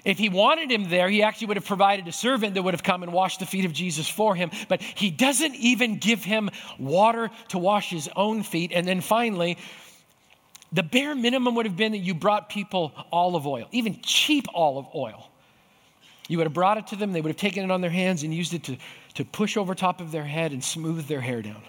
If 0.05 0.19
he 0.19 0.29
wanted 0.29 0.71
him 0.71 0.89
there, 0.89 1.09
he 1.09 1.23
actually 1.23 1.49
would 1.49 1.57
have 1.57 1.67
provided 1.67 2.09
a 2.09 2.13
servant 2.13 2.55
that 2.55 2.63
would 2.63 2.75
have 2.75 2.83
come 2.83 3.03
and 3.03 3.13
washed 3.13 3.41
the 3.41 3.47
feet 3.47 3.65
of 3.65 3.73
Jesus 3.73 4.09
for 4.09 4.35
him. 4.35 4.51
But 4.69 4.81
he 4.83 5.11
doesn't 5.11 5.55
even 5.57 5.99
give 5.99 6.25
him 6.25 6.51
water 6.79 7.31
to 7.49 7.59
wash 7.59 7.91
his 7.91 8.09
own 8.17 8.43
feet. 8.43 8.73
And 8.73 8.87
then 8.87 9.01
finally, 9.01 9.59
the 10.73 10.83
bare 10.83 11.15
minimum 11.15 11.55
would 11.57 11.67
have 11.67 11.77
been 11.77 11.93
that 11.93 11.99
you 11.99 12.15
brought 12.15 12.49
people 12.49 12.93
olive 13.13 13.47
oil, 13.47 13.67
even 13.73 14.01
cheap 14.03 14.47
olive 14.55 14.87
oil. 14.95 15.29
You 16.29 16.39
would 16.39 16.47
have 16.47 16.55
brought 16.55 16.79
it 16.79 16.87
to 16.89 16.97
them, 16.97 17.13
they 17.13 17.21
would 17.21 17.31
have 17.31 17.37
taken 17.37 17.65
it 17.65 17.73
on 17.73 17.81
their 17.81 17.91
hands 17.91 18.23
and 18.23 18.33
used 18.33 18.55
it 18.55 18.63
to, 18.65 18.77
to 19.15 19.25
push 19.25 19.57
over 19.57 19.75
top 19.75 20.01
of 20.01 20.13
their 20.13 20.25
head 20.25 20.53
and 20.53 20.63
smooth 20.63 21.09
their 21.09 21.21
hair 21.21 21.43
down. 21.43 21.63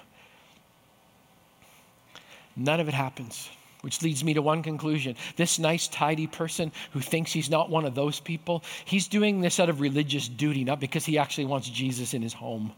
None 2.56 2.80
of 2.80 2.88
it 2.88 2.94
happens. 2.94 3.50
Which 3.82 4.02
leads 4.02 4.24
me 4.24 4.34
to 4.36 4.42
one 4.42 4.62
conclusion. 4.62 5.16
This 5.36 5.58
nice, 5.58 5.88
tidy 5.88 6.28
person 6.28 6.72
who 6.92 7.00
thinks 7.00 7.34
he's 7.34 7.50
not 7.50 7.70
one 7.70 7.86
of 7.86 7.96
those 7.96 8.20
people, 8.20 8.64
he's 8.86 9.08
doing 9.08 9.42
this 9.42 9.60
out 9.60 9.70
of 9.70 9.82
religious 9.82 10.28
duty, 10.28 10.64
not 10.64 10.80
because 10.80 11.06
he 11.06 11.18
actually 11.18 11.46
wants 11.46 11.68
Jesus 11.68 12.14
in 12.14 12.22
his 12.22 12.34
home. 12.34 12.74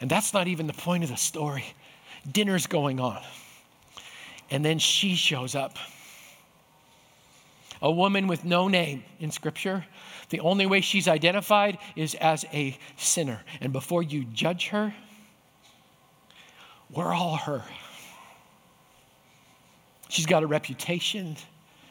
And 0.00 0.10
that's 0.10 0.32
not 0.32 0.48
even 0.48 0.66
the 0.66 0.72
point 0.72 1.04
of 1.04 1.10
the 1.10 1.16
story. 1.16 1.64
Dinner's 2.30 2.66
going 2.66 3.00
on. 3.00 3.22
And 4.50 4.64
then 4.64 4.78
she 4.78 5.14
shows 5.14 5.54
up. 5.54 5.76
A 7.82 7.90
woman 7.90 8.26
with 8.26 8.44
no 8.44 8.68
name 8.68 9.04
in 9.20 9.30
Scripture. 9.30 9.86
The 10.30 10.40
only 10.40 10.66
way 10.66 10.80
she's 10.80 11.08
identified 11.08 11.78
is 11.96 12.14
as 12.16 12.44
a 12.52 12.76
sinner. 12.96 13.40
And 13.60 13.72
before 13.72 14.02
you 14.02 14.24
judge 14.24 14.68
her, 14.68 14.94
we're 16.90 17.12
all 17.12 17.36
her. 17.36 17.62
She's 20.10 20.26
got 20.26 20.42
a 20.42 20.46
reputation, 20.46 21.36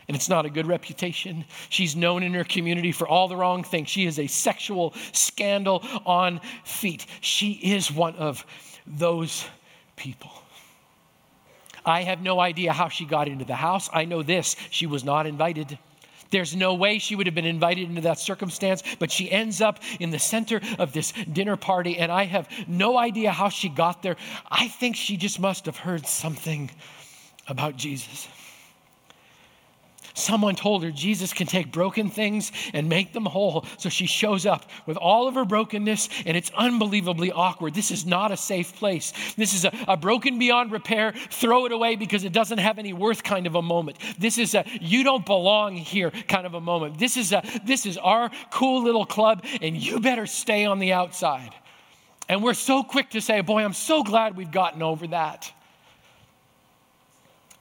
and 0.08 0.16
it's 0.16 0.30
not 0.30 0.46
a 0.46 0.50
good 0.50 0.68
reputation. 0.68 1.46
She's 1.70 1.96
known 1.96 2.22
in 2.22 2.34
her 2.34 2.44
community 2.44 2.92
for 2.92 3.08
all 3.08 3.28
the 3.28 3.36
wrong 3.36 3.64
things. 3.64 3.90
She 3.90 4.06
is 4.06 4.20
a 4.20 4.28
sexual 4.28 4.94
scandal 5.14 5.84
on 6.06 6.42
feet. 6.64 7.06
She 7.22 7.54
is 7.54 7.92
one 7.92 8.16
of 8.16 8.46
those 8.86 9.46
people. 9.96 10.32
I 11.86 12.04
have 12.04 12.22
no 12.22 12.40
idea 12.40 12.74
how 12.74 12.90
she 12.90 13.06
got 13.06 13.28
into 13.28 13.46
the 13.46 13.56
house. 13.56 13.90
I 13.94 14.06
know 14.06 14.22
this 14.22 14.56
she 14.70 14.86
was 14.86 15.04
not 15.04 15.26
invited. 15.26 15.80
There's 16.32 16.56
no 16.56 16.76
way 16.76 17.00
she 17.00 17.16
would 17.16 17.26
have 17.26 17.34
been 17.34 17.46
invited 17.46 17.90
into 17.90 18.02
that 18.02 18.20
circumstance, 18.20 18.84
but 19.00 19.12
she 19.12 19.32
ends 19.32 19.62
up 19.62 19.80
in 20.00 20.12
the 20.12 20.20
center 20.20 20.62
of 20.78 20.94
this 20.94 21.12
dinner 21.12 21.56
party, 21.56 21.98
and 21.98 22.12
I 22.12 22.26
have 22.26 22.48
no 22.68 22.98
idea 22.98 23.32
how 23.32 23.50
she 23.50 23.70
got 23.70 24.04
there. 24.04 24.16
I 24.52 24.68
think 24.68 24.96
she 24.96 25.18
just 25.18 25.40
must 25.40 25.66
have 25.66 25.78
heard 25.78 26.06
something 26.06 26.70
about 27.50 27.76
Jesus. 27.76 28.28
Someone 30.20 30.56
told 30.56 30.84
her 30.84 30.92
Jesus 30.92 31.34
can 31.34 31.48
take 31.48 31.72
broken 31.72 32.10
things 32.10 32.52
and 32.74 32.90
make 32.90 33.14
them 33.14 33.26
whole. 33.26 33.66
So 33.78 33.90
she 33.90 34.06
shows 34.06 34.46
up 34.46 34.70
with 34.86 34.98
all 34.98 35.28
of 35.28 35.36
her 35.36 35.46
brokenness, 35.46 36.10
and 36.26 36.36
it's 36.36 36.52
unbelievably 36.56 37.32
awkward. 37.32 37.74
This 37.74 37.90
is 37.90 38.06
not 38.06 38.32
a 38.32 38.38
safe 38.38 38.76
place. 38.76 39.14
This 39.38 39.54
is 39.54 39.66
a, 39.66 39.72
a, 39.88 39.98
broken 39.98 40.38
beyond 40.38 40.72
repair, 40.72 41.14
throw 41.14 41.66
it 41.66 41.72
away 41.72 41.96
because 41.96 42.24
it 42.24 42.34
doesn't 42.34 42.58
have 42.58 42.80
any 42.80 42.94
worth 42.94 43.24
kind 43.24 43.48
of 43.48 43.56
a 43.56 43.62
moment. 43.62 43.98
This 44.18 44.38
is 44.38 44.56
a 44.56 44.66
you 44.82 45.04
don't 45.04 45.26
belong 45.26 45.76
here 45.76 46.12
kind 46.28 46.46
of 46.46 46.54
a 46.54 46.62
moment. 46.62 47.00
This 47.00 47.16
is 47.16 47.32
a 47.32 47.42
this 47.64 47.86
is 47.86 47.98
our 47.98 48.30
cool 48.52 48.84
little 48.84 49.06
club, 49.06 49.46
and 49.62 49.76
you 49.76 50.00
better 50.00 50.26
stay 50.26 50.66
on 50.66 50.80
the 50.80 50.94
outside. 50.94 51.56
And 52.28 52.44
we're 52.44 52.54
so 52.54 52.84
quick 52.84 53.12
to 53.12 53.22
say, 53.22 53.42
boy, 53.42 53.64
I'm 53.64 53.74
so 53.74 54.04
glad 54.04 54.38
we've 54.38 54.52
gotten 54.52 54.84
over 54.84 55.08
that. 55.08 55.52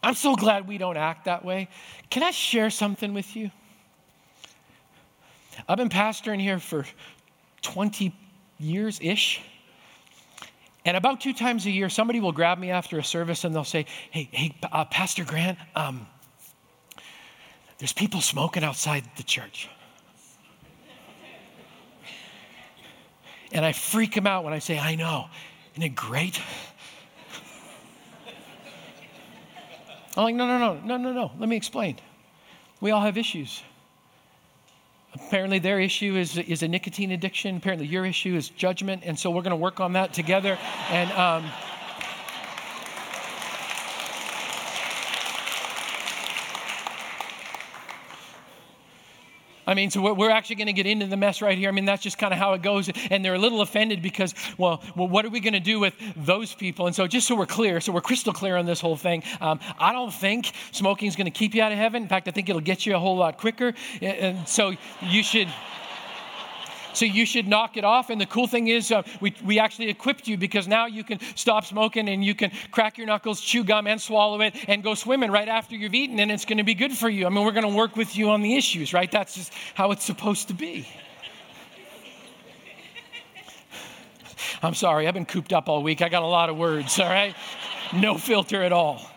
I'm 0.03 0.15
so 0.15 0.37
glad 0.37 0.69
we 0.69 0.79
don't 0.79 0.97
act 0.97 1.25
that 1.25 1.45
way. 1.45 1.69
Can 2.11 2.23
I 2.23 2.31
share 2.31 2.71
something 2.71 3.15
with 3.15 3.35
you? 3.35 3.51
I've 5.69 5.79
been 5.79 5.89
pastoring 5.89 6.41
here 6.41 6.61
for 6.61 6.87
20 7.63 8.15
years 8.59 9.01
ish. 9.03 9.41
And 10.85 10.97
about 10.97 11.21
two 11.21 11.33
times 11.33 11.67
a 11.67 11.71
year, 11.71 11.89
somebody 11.89 12.21
will 12.21 12.33
grab 12.33 12.59
me 12.59 12.71
after 12.71 12.99
a 12.99 13.05
service 13.05 13.45
and 13.45 13.55
they'll 13.55 13.65
say, 13.65 13.87
Hey, 14.11 14.29
hey, 14.33 14.55
uh, 14.71 14.85
Pastor 14.85 15.25
Grant, 15.25 15.59
um, 15.75 16.07
there's 17.79 17.93
people 17.93 18.21
smoking 18.21 18.65
outside 18.65 19.05
the 19.17 19.23
church. 19.23 19.69
And 23.53 23.65
I 23.65 23.73
freak 23.73 24.15
them 24.15 24.27
out 24.27 24.45
when 24.45 24.53
I 24.53 24.59
say, 24.59 24.79
I 24.79 24.95
know. 24.95 25.29
Isn't 25.73 25.83
it 25.83 25.95
great? 25.95 26.41
I'm 30.18 30.24
like, 30.24 30.35
no, 30.35 30.48
no, 30.48 30.59
no, 30.59 30.81
no, 30.85 30.96
no, 30.96 31.12
no. 31.12 31.31
Let 31.38 31.48
me 31.48 31.54
explain. 31.54 31.96
We 32.81 32.90
all 32.90 33.00
have 33.00 33.16
issues. 33.16 33.62
Apparently, 35.14 35.61
their 35.61 35.78
issue 35.78 36.16
is, 36.16 36.37
is 36.37 36.64
a 36.64 36.68
nicotine 36.68 37.12
addiction. 37.12 37.57
Apparently, 37.57 37.87
your 37.87 38.04
issue 38.04 38.35
is 38.35 38.48
judgment. 38.48 39.04
And 39.07 39.16
so, 39.16 39.31
we're 39.31 39.42
going 39.42 39.52
to 39.52 39.57
work 39.57 39.78
on 39.78 39.92
that 39.92 40.12
together. 40.12 40.59
And, 40.90 41.12
um, 41.12 41.44
I 49.68 49.74
mean, 49.74 49.90
so 49.90 50.14
we're 50.14 50.31
actually 50.31 50.57
going 50.57 50.68
to 50.68 50.72
get 50.72 50.87
into 50.87 51.07
the 51.07 51.18
mess 51.18 51.42
right 51.42 51.59
here. 51.59 51.68
I 51.68 51.72
mean, 51.72 51.85
that's 51.85 52.02
just 52.02 52.16
kind 52.16 52.33
of 52.33 52.38
how 52.38 52.54
it 52.54 52.62
goes. 52.62 52.88
And 53.11 53.22
they're 53.22 53.35
a 53.35 53.38
little 53.38 53.61
offended 53.61 54.00
because, 54.00 54.35
well, 54.57 54.83
well 54.96 55.09
what 55.09 55.26
are 55.26 55.28
we 55.28 55.40
going 55.40 55.52
to 55.52 55.61
do 55.61 55.78
with 55.78 55.92
those 56.16 56.54
people? 56.54 56.87
And 56.87 56.96
so, 56.96 57.07
just 57.07 57.28
so 57.28 57.37
we're 57.37 57.44
clear, 57.44 57.78
so 57.83 57.92
we're 57.92 58.00
crystal 58.00 58.33
clear 58.33 58.57
on 58.57 58.64
this 58.64 58.81
whole 58.81 58.96
thing, 58.96 59.22
um, 59.42 59.61
I 59.78 59.92
don't 59.92 60.12
think 60.12 60.52
smoking 60.72 61.07
is 61.07 61.16
going 61.16 61.26
to 61.26 61.31
keep 61.31 61.54
you 61.54 61.62
out 61.62 61.70
of 61.70 61.76
heaven. 61.76 62.02
In 62.02 62.09
fact, 62.09 62.28
I 62.28 62.31
think 62.31 62.48
it'll 62.48 62.62
get 62.62 62.87
you 62.87 62.96
a 62.96 62.98
whole 62.98 63.18
lot 63.18 63.37
quicker. 63.37 63.74
And 64.00 64.48
so, 64.48 64.72
you 65.02 65.22
should. 65.22 65.48
So 66.99 67.05
you 67.05 67.27
should 67.27 67.47
knock 67.47 67.77
it 67.77 67.85
off. 67.85 68.11
And 68.11 68.21
the 68.21 68.27
cool 68.27 68.49
thing 68.49 68.67
is, 68.67 68.91
uh, 68.91 69.03
we, 69.21 69.33
we 69.45 69.61
actually 69.61 69.89
equipped 69.89 70.27
you 70.27 70.37
because 70.37 70.67
now 70.67 70.87
you 70.87 71.05
can 71.05 71.21
stop 71.37 71.65
smoking 71.65 72.09
and 72.09 72.25
you 72.25 72.35
can 72.35 72.51
crack 72.73 72.99
your 72.99 73.07
knuckles, 73.07 73.41
chew 73.41 73.63
gum, 73.63 73.87
and 73.87 74.01
swallow 74.01 74.41
it, 74.41 74.57
and 74.69 74.83
go 74.83 74.95
swimming 74.95 75.31
right 75.31 75.47
after 75.47 75.77
you've 75.77 75.95
eaten, 75.95 76.19
and 76.19 76.33
it's 76.33 76.45
going 76.45 76.59
to 76.59 76.65
be 76.65 76.75
good 76.75 76.93
for 76.93 77.09
you. 77.09 77.25
I 77.25 77.29
mean, 77.29 77.45
we're 77.45 77.53
going 77.53 77.71
to 77.71 77.77
work 77.77 77.95
with 77.95 78.17
you 78.17 78.31
on 78.31 78.43
the 78.43 78.57
issues, 78.57 78.93
right? 78.93 79.11
That's 79.11 79.37
just 79.37 79.53
how 79.75 79.93
it's 79.93 80.05
supposed 80.05 80.49
to 80.49 80.55
be. 80.55 80.89
I'm 84.61 84.75
sorry, 84.75 85.07
I've 85.07 85.15
been 85.15 85.25
cooped 85.25 85.53
up 85.53 85.69
all 85.69 85.85
week. 85.85 86.03
I 86.03 86.09
got 86.09 86.25
a 86.25 86.27
lot 86.27 86.51
of 86.51 86.57
words, 86.57 86.99
all 86.99 87.09
right? 87.09 87.37
No 87.95 88.19
filter 88.19 88.65
at 88.65 88.73
all. 88.73 89.09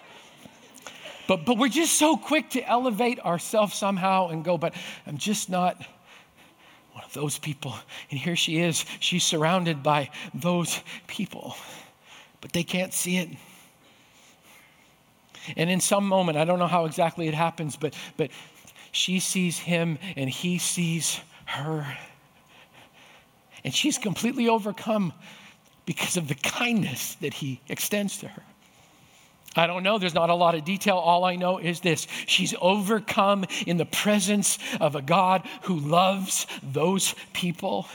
But, 1.28 1.48
but 1.48 1.58
we're 1.58 1.68
just 1.68 1.98
so 1.98 2.16
quick 2.16 2.52
to 2.52 2.64
elevate 2.64 3.20
ourselves 3.22 3.74
somehow 3.74 4.28
and 4.28 4.46
go, 4.46 4.60
but 4.60 4.76
I'm 5.08 5.18
just 5.18 5.50
not 5.50 5.84
one 6.94 7.04
of 7.04 7.14
those 7.14 7.38
people. 7.38 7.76
And 8.10 8.20
here 8.20 8.36
she 8.36 8.60
is. 8.60 8.86
She's 9.00 9.24
surrounded 9.24 9.84
by 9.84 10.10
those 10.34 10.82
people, 11.08 11.56
but 12.42 12.54
they 12.54 12.64
can't 12.64 12.94
see 12.94 13.18
it. 13.18 13.30
And 15.56 15.70
in 15.70 15.80
some 15.80 16.08
moment, 16.08 16.38
I 16.38 16.46
don't 16.46 16.60
know 16.60 16.68
how 16.68 16.86
exactly 16.86 17.28
it 17.28 17.34
happens, 17.34 17.76
but, 17.76 17.96
but 18.18 18.30
she 18.92 19.20
sees 19.20 19.58
him 19.58 19.98
and 20.16 20.30
he 20.30 20.58
sees 20.58 21.20
her. 21.46 21.98
And 23.64 23.74
she's 23.74 23.98
completely 23.98 24.48
overcome 24.48 25.14
because 25.86 26.18
of 26.18 26.28
the 26.28 26.36
kindness 26.36 27.16
that 27.16 27.34
he 27.34 27.60
extends 27.70 28.18
to 28.18 28.28
her. 28.28 28.44
I 29.56 29.68
don't 29.68 29.84
know. 29.84 30.00
There's 30.00 30.14
not 30.14 30.30
a 30.30 30.36
lot 30.36 30.56
of 30.56 30.64
detail. 30.64 30.96
All 30.98 31.26
I 31.26 31.36
know 31.36 31.58
is 31.58 31.82
this 31.82 32.08
she's 32.26 32.54
overcome 32.62 33.46
in 33.68 33.78
the 33.78 33.86
presence 33.86 34.58
of 34.80 34.96
a 34.96 35.02
God 35.02 35.46
who 35.64 35.80
loves 35.80 36.48
those 36.64 37.16
people. 37.34 37.88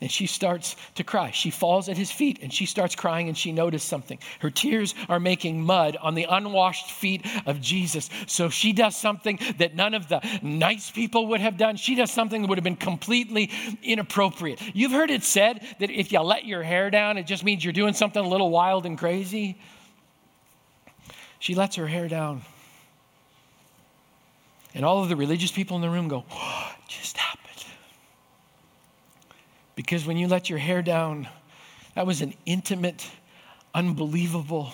And 0.00 0.10
she 0.10 0.26
starts 0.26 0.74
to 0.96 1.04
cry. 1.04 1.30
She 1.30 1.50
falls 1.50 1.88
at 1.88 1.96
his 1.96 2.10
feet 2.10 2.40
and 2.42 2.52
she 2.52 2.66
starts 2.66 2.96
crying 2.96 3.28
and 3.28 3.38
she 3.38 3.52
noticed 3.52 3.88
something. 3.88 4.18
Her 4.40 4.50
tears 4.50 4.96
are 5.08 5.20
making 5.20 5.62
mud 5.62 5.96
on 5.96 6.16
the 6.16 6.26
unwashed 6.28 6.90
feet 6.90 7.24
of 7.46 7.60
Jesus. 7.60 8.10
So 8.26 8.48
she 8.48 8.72
does 8.72 8.96
something 8.96 9.38
that 9.58 9.76
none 9.76 9.94
of 9.94 10.08
the 10.08 10.20
nice 10.42 10.90
people 10.90 11.28
would 11.28 11.40
have 11.40 11.56
done. 11.56 11.76
She 11.76 11.94
does 11.94 12.10
something 12.10 12.42
that 12.42 12.48
would 12.48 12.58
have 12.58 12.64
been 12.64 12.74
completely 12.74 13.48
inappropriate. 13.84 14.60
You've 14.74 14.90
heard 14.90 15.10
it 15.12 15.22
said 15.22 15.64
that 15.78 15.90
if 15.90 16.10
you 16.10 16.18
let 16.18 16.46
your 16.46 16.64
hair 16.64 16.90
down, 16.90 17.16
it 17.16 17.28
just 17.28 17.44
means 17.44 17.62
you're 17.62 17.72
doing 17.72 17.94
something 17.94 18.24
a 18.24 18.28
little 18.28 18.50
wild 18.50 18.86
and 18.86 18.98
crazy. 18.98 19.56
She 21.42 21.56
lets 21.56 21.74
her 21.74 21.88
hair 21.88 22.06
down. 22.06 22.42
And 24.76 24.84
all 24.84 25.02
of 25.02 25.08
the 25.08 25.16
religious 25.16 25.50
people 25.50 25.74
in 25.74 25.82
the 25.82 25.90
room 25.90 26.06
go, 26.06 26.20
What 26.28 26.76
just 26.86 27.16
happened? 27.16 27.64
Because 29.74 30.06
when 30.06 30.16
you 30.16 30.28
let 30.28 30.48
your 30.48 30.60
hair 30.60 30.82
down, 30.82 31.26
that 31.96 32.06
was 32.06 32.22
an 32.22 32.34
intimate, 32.46 33.10
unbelievable, 33.74 34.72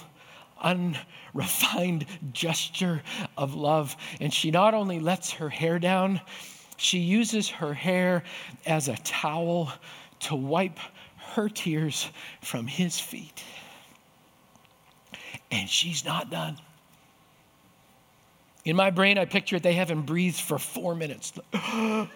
unrefined 0.61 2.05
gesture 2.35 3.03
of 3.39 3.55
love. 3.55 3.97
And 4.21 4.31
she 4.31 4.51
not 4.51 4.75
only 4.75 5.01
lets 5.01 5.31
her 5.33 5.49
hair 5.49 5.79
down, 5.79 6.21
she 6.77 6.99
uses 6.99 7.49
her 7.49 7.73
hair 7.73 8.25
as 8.67 8.89
a 8.89 8.97
towel 8.99 9.73
to 10.21 10.37
wipe 10.37 10.79
her 11.33 11.49
tears 11.49 12.11
from 12.43 12.67
his 12.67 13.01
feet. 13.01 13.43
And 15.51 15.69
she's 15.69 16.05
not 16.05 16.31
done. 16.31 16.59
In 18.65 18.77
my 18.77 18.91
brain, 18.91 19.17
I 19.19 19.25
picture 19.25 19.57
it, 19.57 19.63
they 19.63 19.73
haven't 19.73 20.03
breathed 20.03 20.41
for 20.41 20.59
four 20.59 20.95
minutes. 20.95 21.33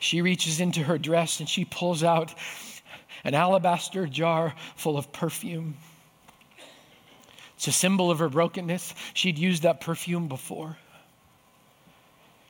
she 0.00 0.20
reaches 0.20 0.60
into 0.60 0.82
her 0.82 0.98
dress 0.98 1.40
and 1.40 1.48
she 1.48 1.64
pulls 1.64 2.02
out 2.02 2.34
an 3.22 3.34
alabaster 3.34 4.06
jar 4.06 4.54
full 4.76 4.98
of 4.98 5.12
perfume. 5.12 5.76
It's 7.56 7.68
a 7.68 7.72
symbol 7.72 8.10
of 8.10 8.18
her 8.18 8.28
brokenness. 8.28 8.94
She'd 9.14 9.38
used 9.38 9.62
that 9.62 9.80
perfume 9.80 10.28
before. 10.28 10.76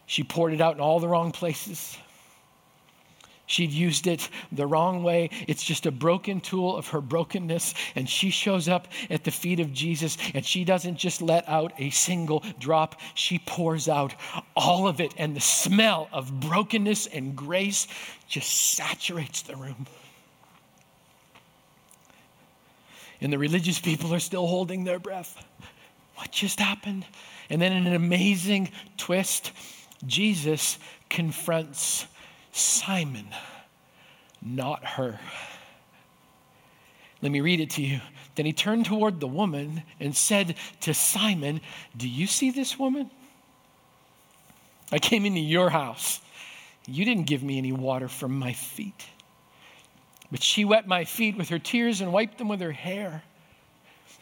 She 0.07 0.25
poured 0.25 0.53
it 0.53 0.61
out 0.61 0.75
in 0.75 0.81
all 0.81 1.01
the 1.01 1.09
wrong 1.09 1.31
places. 1.31 1.97
She'd 3.55 3.71
used 3.71 4.09
it 4.09 4.29
the 4.51 4.67
wrong 4.67 5.05
way. 5.05 5.31
It's 5.47 5.63
just 5.63 5.87
a 5.87 5.93
broken 5.93 6.41
tool 6.41 6.77
of 6.77 6.89
her 6.89 7.01
brokenness. 7.01 7.75
And 7.95 8.09
she 8.09 8.31
shows 8.31 8.69
up 8.69 8.89
at 9.09 9.23
the 9.23 9.31
feet 9.31 9.61
of 9.61 9.73
Jesus 9.73 10.19
and 10.35 10.45
she 10.45 10.65
doesn't 10.65 10.97
just 10.97 11.23
let 11.23 11.49
out 11.49 11.73
a 11.79 11.91
single 11.91 12.43
drop, 12.59 13.01
she 13.15 13.39
pours 13.39 13.89
out 13.89 14.13
all 14.57 14.89
of 14.89 15.01
it. 15.01 15.15
And 15.19 15.37
the 15.37 15.41
smell 15.41 16.09
of 16.13 16.41
brokenness 16.41 17.07
and 17.07 17.37
grace 17.37 17.87
just 18.27 18.51
saturates 18.75 19.43
the 19.43 19.55
room. 19.55 19.87
And 23.21 23.33
the 23.33 23.39
religious 23.39 23.79
people 23.79 24.13
are 24.13 24.19
still 24.19 24.49
holding 24.49 24.83
their 24.83 24.99
breath. 24.99 25.45
What 26.17 26.33
just 26.33 26.59
happened? 26.59 27.07
And 27.49 27.63
then, 27.63 27.73
in 27.73 27.87
an 27.87 27.95
amazing 27.95 28.71
twist, 28.97 29.53
Jesus 30.07 30.77
confronts 31.09 32.07
Simon, 32.57 33.27
not 34.41 34.85
her. 34.85 35.19
Let 37.21 37.33
me 37.33 37.41
read 37.41 37.59
it 37.59 37.71
to 37.71 37.83
you. 37.83 38.01
Then 38.37 38.47
he 38.47 38.53
turned 38.53 38.87
toward 38.87 39.19
the 39.19 39.27
woman 39.27 39.83
and 39.99 40.15
said 40.15 40.55
to 40.83 40.95
Simon, 40.95 41.61
Do 41.97 42.09
you 42.09 42.29
see 42.29 42.53
this 42.53 42.79
woman? 42.79 43.11
I 44.93 45.01
came 45.01 45.27
into 45.27 45.41
your 45.41 45.69
house. 45.69 46.21
You 46.87 47.05
didn't 47.05 47.25
give 47.25 47.43
me 47.43 47.59
any 47.59 47.73
water 47.73 48.07
from 48.07 48.39
my 48.39 48.53
feet. 48.53 49.05
But 50.31 50.41
she 50.41 50.65
wet 50.65 50.87
my 50.87 51.05
feet 51.05 51.37
with 51.37 51.49
her 51.49 51.59
tears 51.59 52.01
and 52.01 52.13
wiped 52.13 52.39
them 52.39 52.47
with 52.47 52.61
her 52.61 52.73
hair. 52.73 53.25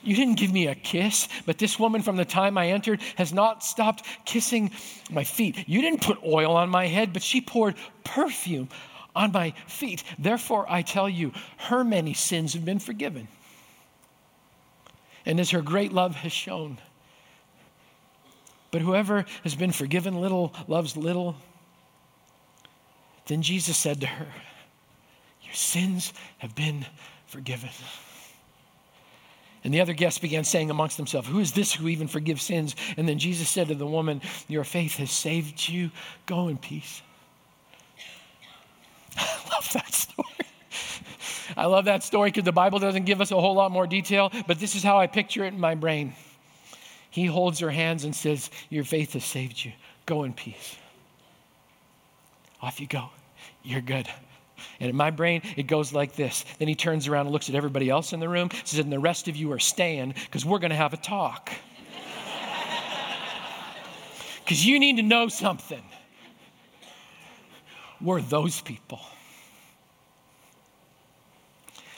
You 0.02 0.16
didn't 0.16 0.34
give 0.34 0.52
me 0.52 0.66
a 0.66 0.74
kiss, 0.74 1.28
but 1.46 1.58
this 1.58 1.78
woman 1.78 2.02
from 2.02 2.16
the 2.16 2.24
time 2.24 2.58
I 2.58 2.68
entered 2.68 3.00
has 3.16 3.32
not 3.32 3.62
stopped 3.62 4.04
kissing 4.24 4.72
my 5.10 5.24
feet. 5.24 5.68
You 5.68 5.80
didn't 5.80 6.02
put 6.02 6.24
oil 6.24 6.56
on 6.56 6.68
my 6.68 6.86
head, 6.86 7.12
but 7.12 7.22
she 7.22 7.40
poured 7.40 7.76
perfume 8.02 8.68
on 9.14 9.32
my 9.32 9.54
feet. 9.66 10.02
Therefore, 10.18 10.66
I 10.68 10.82
tell 10.82 11.08
you, 11.08 11.32
her 11.56 11.84
many 11.84 12.14
sins 12.14 12.54
have 12.54 12.64
been 12.64 12.80
forgiven. 12.80 13.28
And 15.24 15.38
as 15.38 15.50
her 15.50 15.62
great 15.62 15.92
love 15.92 16.16
has 16.16 16.32
shown. 16.32 16.78
But 18.72 18.80
whoever 18.80 19.24
has 19.44 19.54
been 19.54 19.70
forgiven 19.70 20.20
little 20.20 20.52
loves 20.66 20.96
little. 20.96 21.36
Then 23.26 23.42
Jesus 23.42 23.76
said 23.76 24.00
to 24.00 24.06
her, 24.06 24.28
Your 25.42 25.54
sins 25.54 26.12
have 26.38 26.56
been 26.56 26.86
forgiven. 27.26 27.70
And 29.64 29.72
the 29.72 29.80
other 29.80 29.92
guests 29.92 30.18
began 30.18 30.44
saying 30.44 30.70
amongst 30.70 30.96
themselves, 30.96 31.28
Who 31.28 31.38
is 31.38 31.52
this 31.52 31.72
who 31.72 31.88
even 31.88 32.08
forgives 32.08 32.42
sins? 32.42 32.74
And 32.96 33.08
then 33.08 33.18
Jesus 33.18 33.48
said 33.48 33.68
to 33.68 33.74
the 33.74 33.86
woman, 33.86 34.20
Your 34.48 34.64
faith 34.64 34.96
has 34.96 35.10
saved 35.10 35.68
you. 35.68 35.90
Go 36.26 36.48
in 36.48 36.58
peace. 36.58 37.02
I 39.16 39.38
love 39.52 39.72
that 39.72 39.94
story. 39.94 40.28
I 41.56 41.66
love 41.66 41.84
that 41.84 42.02
story 42.02 42.30
because 42.30 42.44
the 42.44 42.52
Bible 42.52 42.78
doesn't 42.78 43.04
give 43.04 43.20
us 43.20 43.30
a 43.30 43.40
whole 43.40 43.54
lot 43.54 43.70
more 43.70 43.86
detail, 43.86 44.32
but 44.46 44.58
this 44.58 44.74
is 44.74 44.82
how 44.82 44.98
I 44.98 45.06
picture 45.06 45.44
it 45.44 45.52
in 45.52 45.60
my 45.60 45.74
brain. 45.74 46.14
He 47.10 47.26
holds 47.26 47.58
her 47.60 47.70
hands 47.70 48.04
and 48.04 48.16
says, 48.16 48.50
Your 48.70 48.84
faith 48.84 49.12
has 49.12 49.24
saved 49.24 49.64
you. 49.64 49.72
Go 50.06 50.24
in 50.24 50.32
peace. 50.32 50.76
Off 52.60 52.80
you 52.80 52.86
go. 52.86 53.10
You're 53.62 53.80
good. 53.80 54.08
And 54.80 54.90
in 54.90 54.96
my 54.96 55.10
brain, 55.10 55.42
it 55.56 55.66
goes 55.66 55.92
like 55.92 56.14
this. 56.14 56.44
Then 56.58 56.68
he 56.68 56.74
turns 56.74 57.08
around 57.08 57.26
and 57.26 57.32
looks 57.32 57.48
at 57.48 57.54
everybody 57.54 57.88
else 57.90 58.12
in 58.12 58.20
the 58.20 58.28
room, 58.28 58.50
says, 58.64 58.78
and 58.78 58.92
the 58.92 58.98
rest 58.98 59.28
of 59.28 59.36
you 59.36 59.52
are 59.52 59.58
staying 59.58 60.14
because 60.24 60.44
we're 60.44 60.58
going 60.58 60.70
to 60.70 60.76
have 60.76 60.92
a 60.92 60.98
talk. 60.98 61.50
Because 64.44 64.66
you 64.66 64.80
need 64.80 64.96
to 64.96 65.02
know 65.02 65.28
something. 65.28 65.82
We're 68.00 68.20
those 68.20 68.60
people. 68.60 69.00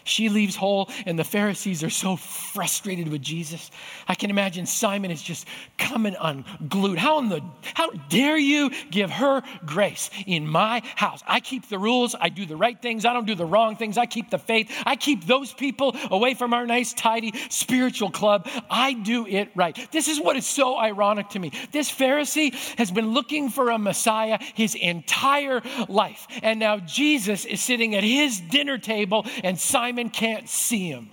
She 0.04 0.28
leaves 0.28 0.54
whole, 0.54 0.90
and 1.06 1.18
the 1.18 1.24
Pharisees 1.24 1.82
are 1.82 1.90
so 1.90 2.16
frustrated 2.16 3.08
with 3.08 3.22
Jesus. 3.22 3.70
I 4.06 4.14
can 4.14 4.30
imagine 4.30 4.66
Simon 4.66 5.10
is 5.10 5.22
just 5.22 5.46
coming 5.78 6.14
unglued. 6.20 6.98
How 6.98 7.18
in 7.18 7.28
the 7.28 7.42
how 7.74 7.90
dare 8.08 8.36
you 8.36 8.70
give 8.90 9.10
her 9.10 9.42
grace 9.64 10.10
in 10.26 10.46
my 10.46 10.82
house? 10.94 11.22
I 11.26 11.40
keep 11.40 11.68
the 11.68 11.78
rules, 11.78 12.14
I 12.20 12.28
do 12.28 12.44
the 12.44 12.56
right 12.56 12.80
things, 12.80 13.04
I 13.04 13.12
don't 13.12 13.26
do 13.26 13.34
the 13.34 13.46
wrong 13.46 13.76
things, 13.76 13.96
I 13.96 14.06
keep 14.06 14.30
the 14.30 14.38
faith, 14.38 14.70
I 14.84 14.96
keep 14.96 15.26
those 15.26 15.52
people 15.52 15.96
away 16.10 16.34
from 16.34 16.52
our 16.52 16.66
nice, 16.66 16.92
tidy 16.92 17.32
spiritual 17.48 18.10
club. 18.10 18.46
I 18.70 18.92
do 18.92 19.26
it 19.26 19.50
right. 19.54 19.76
This 19.90 20.08
is 20.08 20.20
what 20.20 20.36
is 20.36 20.46
so 20.46 20.78
ironic 20.78 21.30
to 21.30 21.38
me. 21.38 21.52
This 21.72 21.90
Pharisee 21.90 22.52
has 22.78 22.90
been 22.90 23.14
looking 23.14 23.48
for 23.48 23.70
a 23.70 23.78
Messiah 23.78 24.38
his 24.54 24.74
entire 24.74 25.62
life, 25.88 26.26
and 26.42 26.60
now 26.60 26.78
Jesus 26.78 27.44
is 27.44 27.60
sitting 27.60 27.94
at 27.94 28.04
his 28.04 28.40
dinner 28.40 28.78
table, 28.78 29.24
and 29.42 29.58
Simon 29.58 29.93
Simon 29.94 30.10
can't 30.10 30.48
see 30.48 30.88
him 30.88 31.08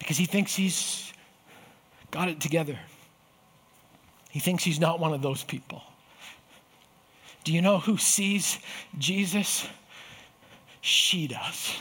because 0.00 0.16
he 0.16 0.24
thinks 0.24 0.52
he's 0.52 1.12
got 2.10 2.26
it 2.28 2.40
together. 2.40 2.76
He 4.30 4.40
thinks 4.40 4.64
he's 4.64 4.80
not 4.80 4.98
one 4.98 5.14
of 5.14 5.22
those 5.22 5.44
people. 5.44 5.80
Do 7.44 7.52
you 7.52 7.62
know 7.62 7.78
who 7.78 7.98
sees 7.98 8.58
Jesus? 8.98 9.68
She 10.80 11.28
does. 11.28 11.76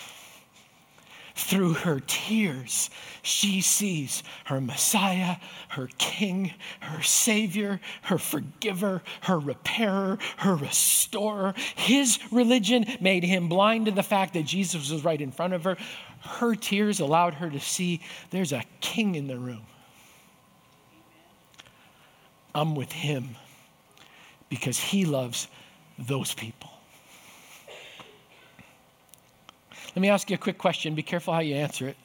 Through 1.36 1.74
her 1.74 2.00
tears, 2.00 2.89
she 3.22 3.62
sees 3.62 4.24
her 4.46 4.60
Messiah, 4.60 5.38
her 5.70 5.89
King, 5.98 6.54
her 6.82 7.02
Savior, 7.02 7.80
her 8.04 8.17
forgiver, 8.17 9.02
her 9.22 9.39
repairer, 9.39 10.17
her 10.38 10.56
restorer. 10.56 11.54
His 11.76 12.20
religion 12.32 12.86
made 13.00 13.24
him 13.24 13.48
blind 13.48 13.86
to 13.86 13.91
the 13.91 14.04
fact 14.04 14.34
that 14.34 14.44
Jesus 14.44 14.91
was 14.91 15.06
right 15.06 15.22
in 15.22 15.32
front 15.32 15.54
of 15.54 15.63
her. 15.63 15.78
Her 16.22 16.56
tears 16.56 17.00
allowed 17.00 17.36
her 17.36 17.50
to 17.50 17.60
see 17.60 18.02
there's 18.30 18.52
a 18.52 18.63
king 18.82 19.15
in 19.15 19.28
the 19.28 19.38
room. 19.38 19.65
I'm 22.54 22.76
with 22.76 22.91
him 22.91 23.36
because 24.50 24.78
he 24.78 25.06
loves 25.06 25.48
those 25.98 26.34
people. 26.34 26.71
Let 29.95 30.01
me 30.01 30.10
ask 30.10 30.30
you 30.30 30.36
a 30.36 30.39
quick 30.39 30.58
question. 30.58 30.95
Be 30.95 31.04
careful 31.04 31.34
how 31.34 31.41
you 31.41 31.56
answer 31.56 31.88
it. 31.88 31.97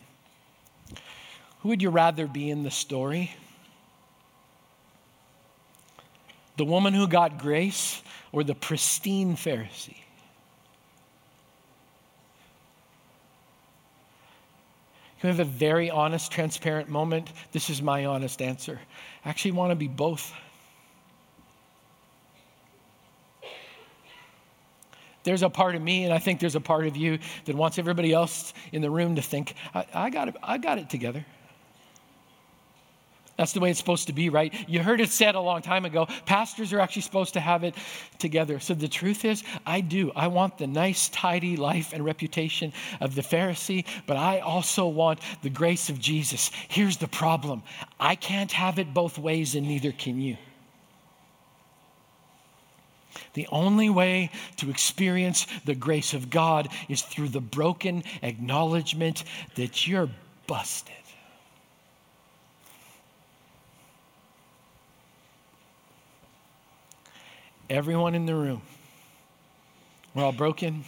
Who 1.60 1.68
would 1.68 1.82
you 1.82 1.90
rather 1.90 2.26
be 2.26 2.50
in 2.50 2.62
the 2.62 2.70
story? 2.70 3.32
The 6.56 6.64
woman 6.64 6.94
who 6.94 7.06
got 7.06 7.38
grace 7.38 8.02
or 8.32 8.42
the 8.42 8.54
pristine 8.54 9.36
Pharisee? 9.36 9.96
We 15.22 15.28
have 15.30 15.40
a 15.40 15.44
very 15.44 15.90
honest, 15.90 16.30
transparent 16.30 16.88
moment? 16.88 17.32
This 17.50 17.68
is 17.68 17.82
my 17.82 18.04
honest 18.04 18.40
answer. 18.40 18.78
I 19.24 19.28
actually 19.28 19.52
want 19.52 19.72
to 19.72 19.76
be 19.76 19.88
both. 19.88 20.32
There's 25.26 25.42
a 25.42 25.50
part 25.50 25.74
of 25.74 25.82
me, 25.82 26.04
and 26.04 26.14
I 26.14 26.20
think 26.20 26.38
there's 26.38 26.54
a 26.54 26.60
part 26.60 26.86
of 26.86 26.96
you 26.96 27.18
that 27.46 27.56
wants 27.56 27.80
everybody 27.80 28.12
else 28.12 28.54
in 28.70 28.80
the 28.80 28.88
room 28.88 29.16
to 29.16 29.22
think, 29.22 29.54
I, 29.74 29.84
I 29.92 30.10
got, 30.10 30.28
it, 30.28 30.36
I 30.40 30.56
got 30.56 30.78
it 30.78 30.88
together. 30.88 31.26
That's 33.36 33.52
the 33.52 33.58
way 33.58 33.70
it's 33.70 33.78
supposed 33.80 34.06
to 34.06 34.12
be, 34.12 34.28
right? 34.28 34.54
You 34.68 34.84
heard 34.84 35.00
it 35.00 35.10
said 35.10 35.34
a 35.34 35.40
long 35.40 35.62
time 35.62 35.84
ago 35.84 36.06
pastors 36.26 36.72
are 36.72 36.78
actually 36.78 37.02
supposed 37.02 37.34
to 37.34 37.40
have 37.40 37.64
it 37.64 37.74
together. 38.20 38.60
So 38.60 38.72
the 38.72 38.86
truth 38.86 39.24
is, 39.24 39.42
I 39.66 39.80
do. 39.80 40.12
I 40.14 40.28
want 40.28 40.58
the 40.58 40.68
nice, 40.68 41.08
tidy 41.08 41.56
life 41.56 41.92
and 41.92 42.04
reputation 42.04 42.72
of 43.00 43.16
the 43.16 43.22
Pharisee, 43.22 43.84
but 44.06 44.16
I 44.16 44.38
also 44.38 44.86
want 44.86 45.18
the 45.42 45.50
grace 45.50 45.90
of 45.90 45.98
Jesus. 45.98 46.52
Here's 46.68 46.98
the 46.98 47.08
problem 47.08 47.64
I 47.98 48.14
can't 48.14 48.52
have 48.52 48.78
it 48.78 48.94
both 48.94 49.18
ways, 49.18 49.56
and 49.56 49.66
neither 49.66 49.90
can 49.90 50.20
you. 50.20 50.36
The 53.34 53.46
only 53.50 53.90
way 53.90 54.30
to 54.56 54.70
experience 54.70 55.46
the 55.64 55.74
grace 55.74 56.14
of 56.14 56.30
God 56.30 56.68
is 56.88 57.02
through 57.02 57.28
the 57.28 57.40
broken 57.40 58.02
acknowledgement 58.22 59.24
that 59.56 59.86
you're 59.86 60.08
busted. 60.46 60.94
Everyone 67.68 68.14
in 68.14 68.26
the 68.26 68.34
room, 68.34 68.62
we're 70.14 70.24
all 70.24 70.32
broken. 70.32 70.84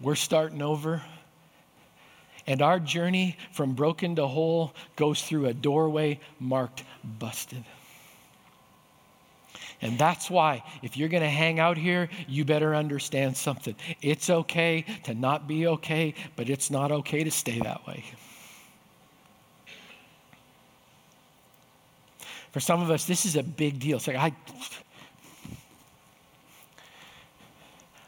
We're 0.00 0.14
starting 0.14 0.60
over. 0.60 1.02
And 2.46 2.62
our 2.62 2.78
journey 2.78 3.36
from 3.52 3.72
broken 3.72 4.16
to 4.16 4.26
whole 4.26 4.74
goes 4.94 5.22
through 5.22 5.46
a 5.46 5.54
doorway 5.54 6.20
marked 6.38 6.84
busted. 7.02 7.64
And 9.86 9.96
that's 9.96 10.28
why, 10.28 10.64
if 10.82 10.96
you're 10.96 11.08
going 11.08 11.22
to 11.22 11.28
hang 11.28 11.60
out 11.60 11.78
here, 11.78 12.08
you 12.26 12.44
better 12.44 12.74
understand 12.74 13.36
something. 13.36 13.76
It's 14.02 14.28
okay 14.28 14.84
to 15.04 15.14
not 15.14 15.46
be 15.46 15.68
okay, 15.68 16.12
but 16.34 16.50
it's 16.50 16.72
not 16.72 16.90
okay 16.90 17.22
to 17.22 17.30
stay 17.30 17.60
that 17.60 17.86
way. 17.86 18.02
For 22.50 22.58
some 22.58 22.82
of 22.82 22.90
us, 22.90 23.04
this 23.04 23.24
is 23.26 23.36
a 23.36 23.44
big 23.44 23.78
deal. 23.78 23.98
It's 23.98 24.08
like, 24.08 24.16
I, 24.16 24.34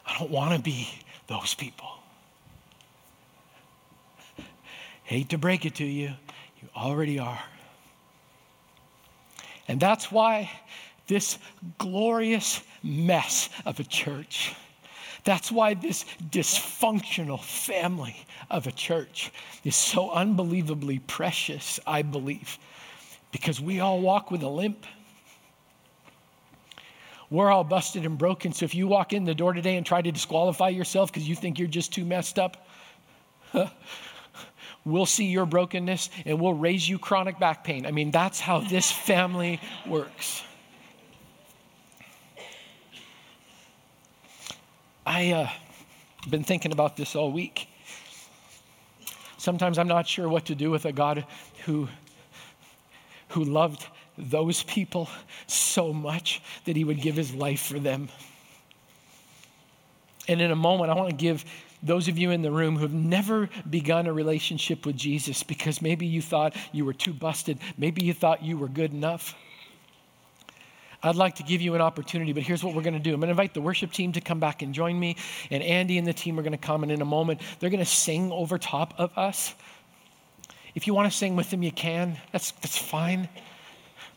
I 0.05 0.19
don't 0.19 0.31
want 0.31 0.53
to 0.53 0.59
be 0.59 0.89
those 1.27 1.53
people. 1.53 1.87
Hate 5.05 5.29
to 5.29 5.37
break 5.37 5.65
it 5.65 5.75
to 5.75 5.85
you, 5.85 6.09
you 6.61 6.67
already 6.75 7.19
are. 7.19 7.39
And 9.69 9.79
that's 9.79 10.11
why 10.11 10.49
this 11.09 11.37
glorious 11.77 12.61
mess 12.81 13.49
of 13.65 13.81
a 13.81 13.83
church. 13.83 14.55
That's 15.25 15.51
why 15.51 15.73
this 15.73 16.05
dysfunctional 16.31 17.43
family 17.43 18.15
of 18.49 18.67
a 18.67 18.71
church 18.71 19.31
is 19.65 19.75
so 19.75 20.11
unbelievably 20.11 20.99
precious, 20.99 21.79
I 21.85 22.03
believe, 22.03 22.57
because 23.31 23.59
we 23.59 23.81
all 23.81 23.99
walk 23.99 24.31
with 24.31 24.43
a 24.43 24.47
limp. 24.47 24.85
We're 27.29 27.51
all 27.51 27.65
busted 27.65 28.05
and 28.05 28.17
broken. 28.17 28.53
So 28.53 28.63
if 28.65 28.73
you 28.73 28.87
walk 28.87 29.11
in 29.11 29.25
the 29.25 29.35
door 29.35 29.53
today 29.53 29.75
and 29.75 29.85
try 29.85 30.01
to 30.01 30.11
disqualify 30.11 30.69
yourself 30.69 31.11
because 31.11 31.27
you 31.27 31.35
think 31.35 31.59
you're 31.59 31.67
just 31.67 31.93
too 31.93 32.05
messed 32.05 32.39
up, 32.39 32.65
we'll 34.85 35.05
see 35.05 35.25
your 35.25 35.45
brokenness 35.45 36.09
and 36.25 36.39
we'll 36.39 36.53
raise 36.53 36.87
you 36.87 36.97
chronic 36.97 37.37
back 37.39 37.63
pain. 37.63 37.85
I 37.85 37.91
mean, 37.91 38.09
that's 38.09 38.39
how 38.39 38.61
this 38.61 38.91
family 38.91 39.59
works. 39.85 40.43
I've 45.09 45.33
uh, 45.33 45.49
been 46.29 46.43
thinking 46.43 46.71
about 46.71 46.95
this 46.95 47.15
all 47.15 47.31
week. 47.31 47.67
Sometimes 49.39 49.79
I'm 49.79 49.87
not 49.87 50.07
sure 50.07 50.29
what 50.29 50.45
to 50.45 50.55
do 50.55 50.69
with 50.69 50.85
a 50.85 50.91
God 50.91 51.25
who, 51.65 51.87
who 53.29 53.43
loved 53.43 53.87
those 54.19 54.61
people 54.61 55.09
so 55.47 55.93
much 55.93 56.43
that 56.65 56.75
he 56.75 56.83
would 56.83 57.01
give 57.01 57.15
his 57.15 57.33
life 57.33 57.61
for 57.63 57.79
them. 57.79 58.09
And 60.27 60.41
in 60.41 60.51
a 60.51 60.55
moment, 60.55 60.91
I 60.91 60.93
want 60.93 61.09
to 61.09 61.15
give 61.15 61.43
those 61.81 62.07
of 62.07 62.19
you 62.19 62.29
in 62.29 62.43
the 62.43 62.51
room 62.51 62.75
who 62.75 62.83
have 62.83 62.93
never 62.93 63.49
begun 63.67 64.05
a 64.05 64.13
relationship 64.13 64.85
with 64.85 64.95
Jesus 64.95 65.41
because 65.41 65.81
maybe 65.81 66.05
you 66.05 66.21
thought 66.21 66.55
you 66.71 66.85
were 66.85 66.93
too 66.93 67.13
busted, 67.13 67.57
maybe 67.79 68.05
you 68.05 68.13
thought 68.13 68.43
you 68.43 68.59
were 68.59 68.67
good 68.67 68.93
enough. 68.93 69.33
I'd 71.01 71.15
like 71.15 71.35
to 71.35 71.43
give 71.43 71.61
you 71.61 71.75
an 71.75 71.81
opportunity, 71.81 72.33
but 72.33 72.43
here's 72.43 72.63
what 72.63 72.75
we're 72.75 72.81
going 72.81 72.93
to 72.93 72.99
do. 72.99 73.13
I'm 73.13 73.21
going 73.21 73.27
to 73.27 73.31
invite 73.31 73.53
the 73.53 73.61
worship 73.61 73.93
team 73.93 74.11
to 74.13 74.21
come 74.21 74.39
back 74.39 74.61
and 74.61 74.73
join 74.73 74.99
me, 74.99 75.15
and 75.49 75.63
Andy 75.63 75.97
and 75.97 76.05
the 76.05 76.13
team 76.13 76.37
are 76.37 76.41
going 76.41 76.51
to 76.51 76.57
come, 76.57 76.83
and 76.83 76.91
in 76.91 77.01
a 77.01 77.05
moment, 77.05 77.41
they're 77.59 77.69
going 77.69 77.79
to 77.79 77.85
sing 77.85 78.31
over 78.31 78.57
top 78.57 78.93
of 78.97 79.17
us. 79.17 79.55
If 80.75 80.87
you 80.87 80.93
want 80.93 81.09
to 81.11 81.17
sing 81.17 81.35
with 81.35 81.49
them, 81.51 81.63
you 81.63 81.71
can. 81.71 82.17
That's, 82.31 82.51
that's 82.51 82.77
fine. 82.77 83.29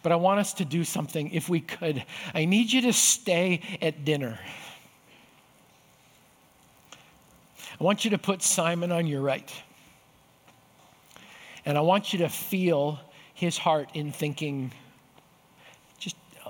But 0.02 0.10
I 0.10 0.16
want 0.16 0.40
us 0.40 0.54
to 0.54 0.64
do 0.64 0.82
something, 0.82 1.30
if 1.30 1.48
we 1.48 1.60
could. 1.60 2.04
I 2.34 2.44
need 2.44 2.72
you 2.72 2.82
to 2.82 2.92
stay 2.92 3.60
at 3.80 4.04
dinner. 4.04 4.38
I 7.80 7.84
want 7.84 8.04
you 8.04 8.10
to 8.10 8.18
put 8.18 8.42
Simon 8.42 8.90
on 8.90 9.06
your 9.06 9.22
right. 9.22 9.52
And 11.64 11.78
I 11.78 11.80
want 11.80 12.12
you 12.12 12.20
to 12.20 12.28
feel 12.28 12.98
his 13.34 13.56
heart 13.56 13.90
in 13.94 14.10
thinking, 14.10 14.72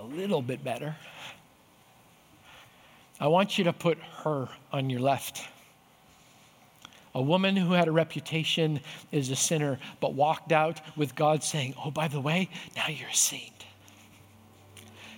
a 0.03 0.05
little 0.17 0.43
bit 0.43 0.65
better, 0.65 0.97
I 3.21 3.29
want 3.29 3.57
you 3.57 3.65
to 3.65 3.73
put 3.73 3.99
her 4.25 4.49
on 4.73 4.91
your 4.91 5.01
left. 5.01 5.47
A 7.15 7.23
woman 7.23 7.55
who 7.55 7.73
had 7.73 7.87
a 7.87 7.93
reputation 7.93 8.81
as 9.13 9.31
a 9.31 9.37
sinner, 9.37 9.79
but 10.01 10.15
walked 10.15 10.51
out 10.51 10.81
with 10.97 11.15
God 11.15 11.45
saying, 11.45 11.75
Oh, 11.85 11.91
by 11.91 12.09
the 12.09 12.21
way, 12.21 12.49
now 12.75 12.89
you're 12.89 13.11
a 13.11 13.15
saint. 13.15 13.67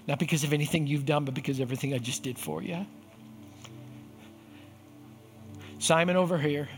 Not 0.07 0.19
because 0.19 0.45
of 0.45 0.53
anything 0.53 0.87
you've 0.87 1.07
done, 1.07 1.25
but 1.25 1.35
because 1.35 1.61
of 1.61 1.63
everything 1.63 1.95
I 1.95 1.99
just 1.99 2.23
did 2.23 2.39
for 2.39 2.63
you. 2.63 2.85
Simon 5.79 6.17
over 6.17 6.37
here, 6.37 6.69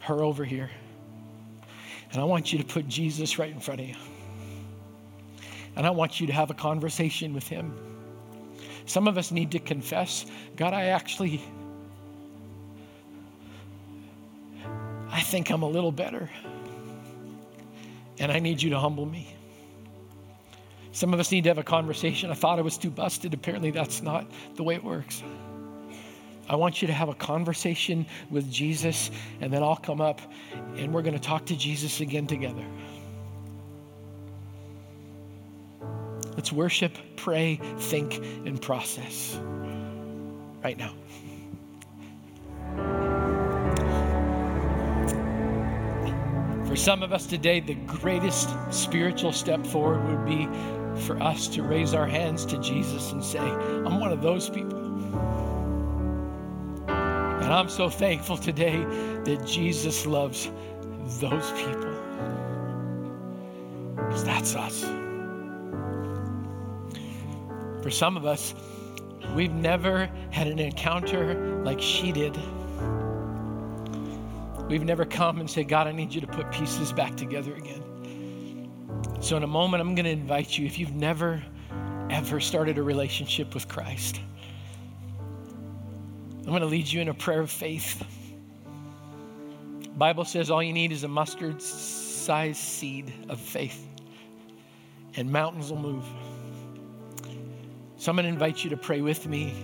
her 0.00 0.22
over 0.22 0.44
here. 0.44 0.70
And 2.10 2.20
I 2.20 2.24
want 2.24 2.52
you 2.52 2.58
to 2.58 2.64
put 2.64 2.88
Jesus 2.88 3.38
right 3.38 3.50
in 3.50 3.60
front 3.60 3.80
of 3.80 3.88
you. 3.88 3.94
And 5.76 5.86
I 5.86 5.90
want 5.90 6.20
you 6.20 6.26
to 6.26 6.32
have 6.32 6.50
a 6.50 6.54
conversation 6.54 7.34
with 7.34 7.46
Him. 7.48 7.74
Some 8.86 9.08
of 9.08 9.16
us 9.16 9.30
need 9.30 9.52
to 9.52 9.58
confess 9.58 10.26
God, 10.56 10.74
I 10.74 10.86
actually, 10.86 11.42
I 15.08 15.20
think 15.20 15.50
I'm 15.50 15.62
a 15.62 15.68
little 15.68 15.92
better. 15.92 16.28
And 18.18 18.30
I 18.30 18.38
need 18.38 18.60
you 18.60 18.70
to 18.70 18.78
humble 18.78 19.06
me. 19.06 19.34
Some 20.92 21.14
of 21.14 21.20
us 21.20 21.32
need 21.32 21.44
to 21.44 21.50
have 21.50 21.58
a 21.58 21.64
conversation. 21.64 22.30
I 22.30 22.34
thought 22.34 22.58
I 22.58 22.62
was 22.62 22.76
too 22.76 22.90
busted. 22.90 23.32
Apparently, 23.32 23.70
that's 23.70 24.02
not 24.02 24.30
the 24.56 24.62
way 24.62 24.74
it 24.74 24.84
works. 24.84 25.22
I 26.48 26.56
want 26.56 26.82
you 26.82 26.88
to 26.88 26.92
have 26.92 27.08
a 27.08 27.14
conversation 27.14 28.04
with 28.30 28.50
Jesus, 28.50 29.10
and 29.40 29.50
then 29.50 29.62
I'll 29.62 29.76
come 29.76 30.02
up 30.02 30.20
and 30.76 30.92
we're 30.92 31.02
going 31.02 31.14
to 31.14 31.20
talk 31.20 31.46
to 31.46 31.56
Jesus 31.56 32.00
again 32.00 32.26
together. 32.26 32.64
Let's 36.42 36.52
worship, 36.52 36.98
pray, 37.14 37.60
think, 37.78 38.16
and 38.44 38.60
process 38.60 39.38
right 40.64 40.76
now. 40.76 40.92
For 46.66 46.74
some 46.74 47.04
of 47.04 47.12
us 47.12 47.26
today, 47.28 47.60
the 47.60 47.76
greatest 47.86 48.50
spiritual 48.72 49.30
step 49.32 49.64
forward 49.64 50.04
would 50.04 50.26
be 50.26 50.48
for 51.02 51.22
us 51.22 51.46
to 51.46 51.62
raise 51.62 51.94
our 51.94 52.08
hands 52.08 52.44
to 52.46 52.58
Jesus 52.58 53.12
and 53.12 53.22
say, 53.22 53.38
I'm 53.38 54.00
one 54.00 54.10
of 54.10 54.20
those 54.20 54.50
people. 54.50 54.80
And 56.88 57.52
I'm 57.52 57.68
so 57.68 57.88
thankful 57.88 58.36
today 58.36 58.78
that 59.22 59.46
Jesus 59.46 60.06
loves 60.06 60.50
those 61.20 61.52
people. 61.52 61.94
Because 63.94 64.24
that's 64.24 64.56
us. 64.56 64.84
For 67.82 67.90
some 67.90 68.16
of 68.16 68.24
us, 68.24 68.54
we've 69.34 69.52
never 69.52 70.06
had 70.30 70.46
an 70.46 70.60
encounter 70.60 71.62
like 71.64 71.80
she 71.80 72.12
did. 72.12 72.38
We've 74.68 74.84
never 74.84 75.04
come 75.04 75.40
and 75.40 75.50
said, 75.50 75.68
God, 75.68 75.88
I 75.88 75.92
need 75.92 76.14
you 76.14 76.20
to 76.20 76.26
put 76.26 76.50
pieces 76.52 76.92
back 76.92 77.16
together 77.16 77.54
again. 77.54 77.82
So, 79.20 79.36
in 79.36 79.42
a 79.42 79.48
moment, 79.48 79.80
I'm 79.80 79.94
going 79.94 80.04
to 80.04 80.10
invite 80.10 80.56
you, 80.56 80.64
if 80.64 80.78
you've 80.78 80.94
never, 80.94 81.42
ever 82.10 82.40
started 82.40 82.78
a 82.78 82.82
relationship 82.82 83.52
with 83.52 83.68
Christ, 83.68 84.20
I'm 86.38 86.48
going 86.48 86.62
to 86.62 86.66
lead 86.66 86.90
you 86.90 87.00
in 87.00 87.08
a 87.08 87.14
prayer 87.14 87.40
of 87.40 87.50
faith. 87.50 88.04
Bible 89.96 90.24
says 90.24 90.50
all 90.50 90.62
you 90.62 90.72
need 90.72 90.90
is 90.90 91.04
a 91.04 91.08
mustard 91.08 91.60
sized 91.60 92.58
seed 92.58 93.12
of 93.28 93.38
faith, 93.40 93.86
and 95.16 95.30
mountains 95.30 95.70
will 95.70 95.78
move. 95.78 96.04
So, 98.02 98.10
I'm 98.10 98.16
going 98.16 98.24
to 98.24 98.32
invite 98.32 98.64
you 98.64 98.70
to 98.70 98.76
pray 98.76 99.00
with 99.00 99.28
me 99.28 99.54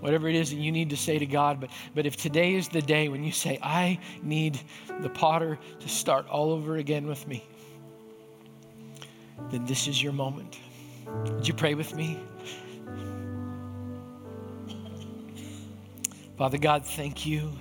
whatever 0.00 0.26
it 0.26 0.34
is 0.34 0.50
that 0.50 0.56
you 0.56 0.72
need 0.72 0.90
to 0.90 0.96
say 0.96 1.20
to 1.20 1.24
God. 1.24 1.60
But, 1.60 1.70
but 1.94 2.04
if 2.04 2.16
today 2.16 2.54
is 2.54 2.66
the 2.66 2.82
day 2.82 3.08
when 3.08 3.22
you 3.22 3.30
say, 3.30 3.60
I 3.62 4.00
need 4.24 4.58
the 4.98 5.08
potter 5.08 5.56
to 5.78 5.88
start 5.88 6.28
all 6.28 6.50
over 6.50 6.78
again 6.78 7.06
with 7.06 7.28
me, 7.28 7.44
then 9.52 9.64
this 9.66 9.86
is 9.86 10.02
your 10.02 10.12
moment. 10.12 10.58
Would 11.06 11.46
you 11.46 11.54
pray 11.54 11.74
with 11.74 11.94
me? 11.94 12.18
Father 16.36 16.58
God, 16.58 16.84
thank 16.84 17.24
you 17.24 17.52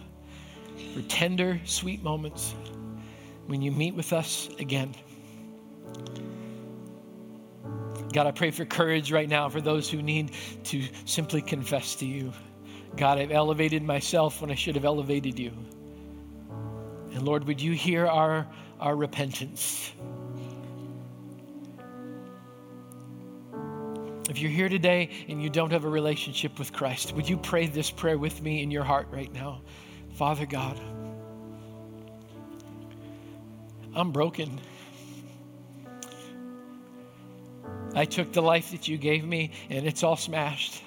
for 0.96 1.04
tender, 1.04 1.62
sweet 1.66 2.02
moments 2.02 2.56
when 3.46 3.62
you 3.62 3.72
meet 3.72 3.94
with 3.94 4.12
us 4.12 4.50
again. 4.58 4.96
God, 8.14 8.28
I 8.28 8.32
pray 8.32 8.52
for 8.52 8.64
courage 8.64 9.12
right 9.12 9.28
now 9.28 9.50
for 9.50 9.60
those 9.60 9.90
who 9.90 10.02
need 10.02 10.32
to 10.66 10.84
simply 11.06 11.42
confess 11.42 11.96
to 11.96 12.06
you. 12.06 12.32
God, 12.96 13.18
I've 13.18 13.32
elevated 13.32 13.82
myself 13.82 14.40
when 14.40 14.52
I 14.52 14.56
should 14.56 14.76
have 14.76 14.86
elevated 14.86 15.40
you. 15.40 15.52
And 17.12 17.24
Lord, 17.24 17.46
would 17.46 17.60
you 17.60 17.72
hear 17.72 18.06
our, 18.06 18.48
our 18.80 18.96
repentance? 18.96 19.92
If 24.30 24.40
you're 24.40 24.52
here 24.52 24.70
today 24.70 25.10
and 25.28 25.42
you 25.42 25.50
don't 25.50 25.72
have 25.72 25.84
a 25.84 25.90
relationship 25.90 26.60
with 26.60 26.72
Christ, 26.72 27.14
would 27.14 27.28
you 27.28 27.38
pray 27.38 27.66
this 27.66 27.90
prayer 27.90 28.18
with 28.18 28.42
me 28.44 28.62
in 28.62 28.70
your 28.70 28.84
heart 28.84 29.08
right 29.12 29.32
now? 29.34 29.62
Father 30.14 30.46
God, 30.46 30.80
I'm 33.96 34.12
broken. 34.12 34.60
I 37.96 38.06
took 38.06 38.34
the 38.34 38.42
life 38.42 38.72
that 38.72 38.88
you 38.88 38.98
gave 38.98 39.24
me 39.24 39.52
and 39.70 39.86
it's 39.86 40.04
all 40.04 40.16
smashed. 40.16 40.82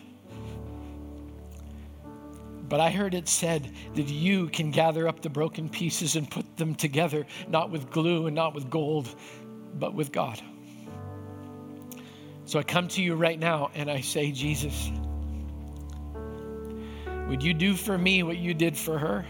But 2.68 2.80
I 2.80 2.90
heard 2.90 3.14
it 3.14 3.28
said 3.28 3.70
that 3.94 4.09
you 4.09 4.48
can 4.48 4.72
gather 4.72 5.07
up 5.07 5.22
the 5.22 5.30
broken 5.30 5.68
pieces 5.68 6.16
and 6.16 6.28
put 6.28 6.57
them 6.57 6.74
together, 6.74 7.24
not 7.48 7.70
with 7.70 7.90
glue 7.90 8.26
and 8.26 8.34
not 8.34 8.54
with 8.54 8.68
gold, 8.68 9.09
but 9.74 9.94
with 9.94 10.11
God. 10.11 10.40
So 12.44 12.59
I 12.59 12.64
come 12.64 12.88
to 12.88 13.02
you 13.02 13.14
right 13.14 13.38
now 13.38 13.70
and 13.74 13.88
I 13.88 14.00
say, 14.00 14.32
Jesus, 14.32 14.90
would 17.28 17.42
you 17.42 17.54
do 17.54 17.74
for 17.74 17.96
me 17.96 18.24
what 18.24 18.36
you 18.36 18.52
did 18.52 18.76
for 18.76 18.98
her? 18.98 19.24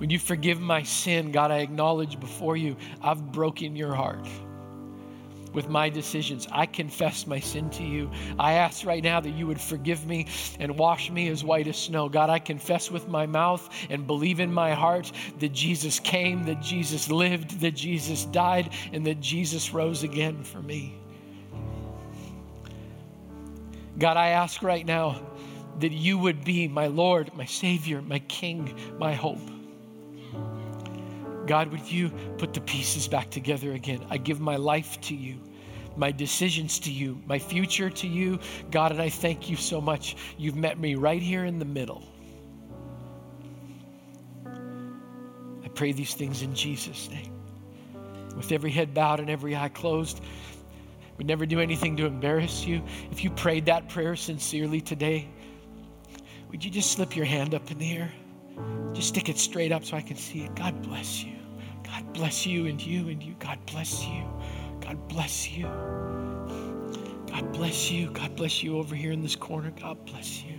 Would 0.00 0.10
you 0.10 0.18
forgive 0.18 0.60
my 0.60 0.82
sin? 0.82 1.30
God, 1.30 1.52
I 1.52 1.58
acknowledge 1.58 2.18
before 2.18 2.56
you, 2.56 2.76
I've 3.00 3.30
broken 3.30 3.76
your 3.76 3.94
heart 3.94 4.26
with 5.54 5.68
my 5.68 5.88
decisions. 5.88 6.46
I 6.52 6.66
confess 6.66 7.26
my 7.26 7.40
sin 7.40 7.70
to 7.70 7.82
you. 7.82 8.10
I 8.38 8.54
ask 8.54 8.84
right 8.84 9.02
now 9.02 9.20
that 9.20 9.30
you 9.30 9.46
would 9.46 9.60
forgive 9.60 10.06
me 10.06 10.26
and 10.58 10.76
wash 10.76 11.10
me 11.10 11.28
as 11.28 11.44
white 11.44 11.68
as 11.68 11.76
snow. 11.76 12.08
God, 12.08 12.28
I 12.28 12.38
confess 12.38 12.90
with 12.90 13.08
my 13.08 13.26
mouth 13.26 13.68
and 13.88 14.06
believe 14.06 14.40
in 14.40 14.52
my 14.52 14.72
heart 14.74 15.10
that 15.38 15.52
Jesus 15.52 16.00
came, 16.00 16.44
that 16.44 16.60
Jesus 16.60 17.10
lived, 17.10 17.60
that 17.60 17.74
Jesus 17.74 18.24
died, 18.26 18.70
and 18.92 19.06
that 19.06 19.20
Jesus 19.20 19.72
rose 19.72 20.02
again 20.02 20.42
for 20.42 20.60
me. 20.60 20.98
God, 23.98 24.16
I 24.16 24.30
ask 24.30 24.62
right 24.62 24.84
now 24.84 25.20
that 25.78 25.92
you 25.92 26.18
would 26.18 26.44
be 26.44 26.66
my 26.68 26.88
Lord, 26.88 27.32
my 27.34 27.44
Savior, 27.44 28.02
my 28.02 28.18
King, 28.20 28.74
my 28.98 29.14
hope. 29.14 29.53
God, 31.46 31.70
would 31.70 31.90
you 31.90 32.10
put 32.38 32.54
the 32.54 32.60
pieces 32.60 33.08
back 33.08 33.30
together 33.30 33.72
again? 33.72 34.04
I 34.10 34.16
give 34.16 34.40
my 34.40 34.56
life 34.56 35.00
to 35.02 35.14
you, 35.14 35.40
my 35.96 36.10
decisions 36.10 36.78
to 36.80 36.90
you, 36.90 37.20
my 37.26 37.38
future 37.38 37.90
to 37.90 38.06
you. 38.06 38.38
God, 38.70 38.92
and 38.92 39.00
I 39.00 39.08
thank 39.08 39.50
you 39.50 39.56
so 39.56 39.80
much. 39.80 40.16
You've 40.38 40.56
met 40.56 40.78
me 40.78 40.94
right 40.94 41.20
here 41.22 41.44
in 41.44 41.58
the 41.58 41.64
middle. 41.64 42.02
I 44.46 45.68
pray 45.74 45.92
these 45.92 46.14
things 46.14 46.42
in 46.42 46.54
Jesus' 46.54 47.10
name. 47.10 47.32
With 48.36 48.50
every 48.50 48.70
head 48.70 48.94
bowed 48.94 49.20
and 49.20 49.30
every 49.30 49.54
eye 49.54 49.68
closed, 49.68 50.20
would 51.16 51.26
never 51.26 51.46
do 51.46 51.60
anything 51.60 51.96
to 51.96 52.06
embarrass 52.06 52.64
you. 52.64 52.82
If 53.12 53.22
you 53.22 53.30
prayed 53.30 53.66
that 53.66 53.88
prayer 53.88 54.16
sincerely 54.16 54.80
today, 54.80 55.28
would 56.50 56.64
you 56.64 56.70
just 56.70 56.92
slip 56.92 57.14
your 57.14 57.26
hand 57.26 57.54
up 57.54 57.70
in 57.70 57.78
the 57.78 57.96
air? 57.96 58.12
Just 58.92 59.08
stick 59.08 59.28
it 59.28 59.38
straight 59.38 59.72
up 59.72 59.84
so 59.84 59.96
I 59.96 60.00
can 60.00 60.16
see 60.16 60.42
it. 60.42 60.54
God 60.54 60.82
bless 60.82 61.22
you. 61.22 61.33
God 61.94 62.12
bless 62.12 62.44
you 62.44 62.66
and 62.66 62.84
you 62.84 63.08
and 63.08 63.22
you. 63.22 63.36
God 63.38 63.56
bless 63.66 64.04
you. 64.04 64.24
God 64.80 64.98
bless 65.08 65.48
you. 65.48 65.64
God 67.28 67.52
bless 67.52 67.88
you. 67.88 68.10
God 68.10 68.34
bless 68.34 68.64
you 68.64 68.78
over 68.78 68.96
here 68.96 69.12
in 69.12 69.22
this 69.22 69.36
corner. 69.36 69.72
God 69.80 70.04
bless 70.04 70.42
you. 70.42 70.58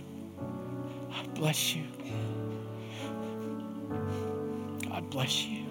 God 1.10 1.34
bless 1.34 1.74
you. 1.74 1.84
God 4.88 5.10
bless 5.10 5.44
you. 5.44 5.66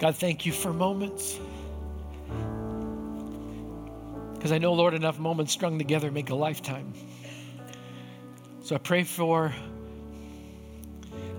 God, 0.00 0.16
thank 0.16 0.44
you 0.44 0.50
for 0.50 0.72
moments. 0.72 1.38
Because 4.34 4.50
I 4.50 4.58
know, 4.58 4.72
Lord, 4.72 4.94
enough 4.94 5.20
moments 5.20 5.52
strung 5.52 5.78
together 5.78 6.10
make 6.10 6.30
a 6.30 6.34
lifetime. 6.34 6.92
So 8.62 8.74
I 8.74 8.78
pray 8.78 9.04
for 9.04 9.54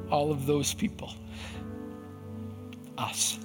all 0.09 0.31
of 0.31 0.45
those 0.45 0.73
people, 0.73 1.13
us. 2.97 3.39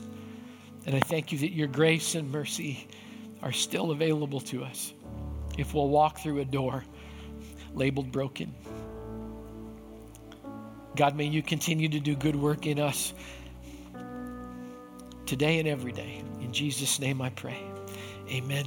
And 0.87 0.95
I 0.95 1.01
thank 1.01 1.33
you 1.33 1.39
that 1.39 1.53
your 1.53 1.69
grace 1.69 2.15
and 2.15 2.31
mercy 2.31 2.87
are 3.43 3.53
still 3.53 3.91
available 3.91 4.41
to 4.41 4.65
us 4.65 4.93
if 5.59 5.75
we'll 5.75 5.89
walk 5.89 6.19
through 6.19 6.41
a 6.41 6.45
door 6.45 6.85
labeled 7.75 8.11
broken. 8.11 8.55
God, 10.97 11.17
may 11.17 11.25
you 11.25 11.43
continue 11.43 11.89
to 11.89 12.01
do 12.01 12.17
good 12.17 12.37
work 12.37 12.67
in 12.67 12.81
us 12.81 13.15
today 15.27 15.59
and 15.59 15.69
every 15.69 15.93
day. 15.93 16.23
In 16.41 16.53
Jesus' 16.53 16.99
name 16.99 17.23
I 17.23 17.31
pray. 17.31 17.63
Amen. 18.29 18.67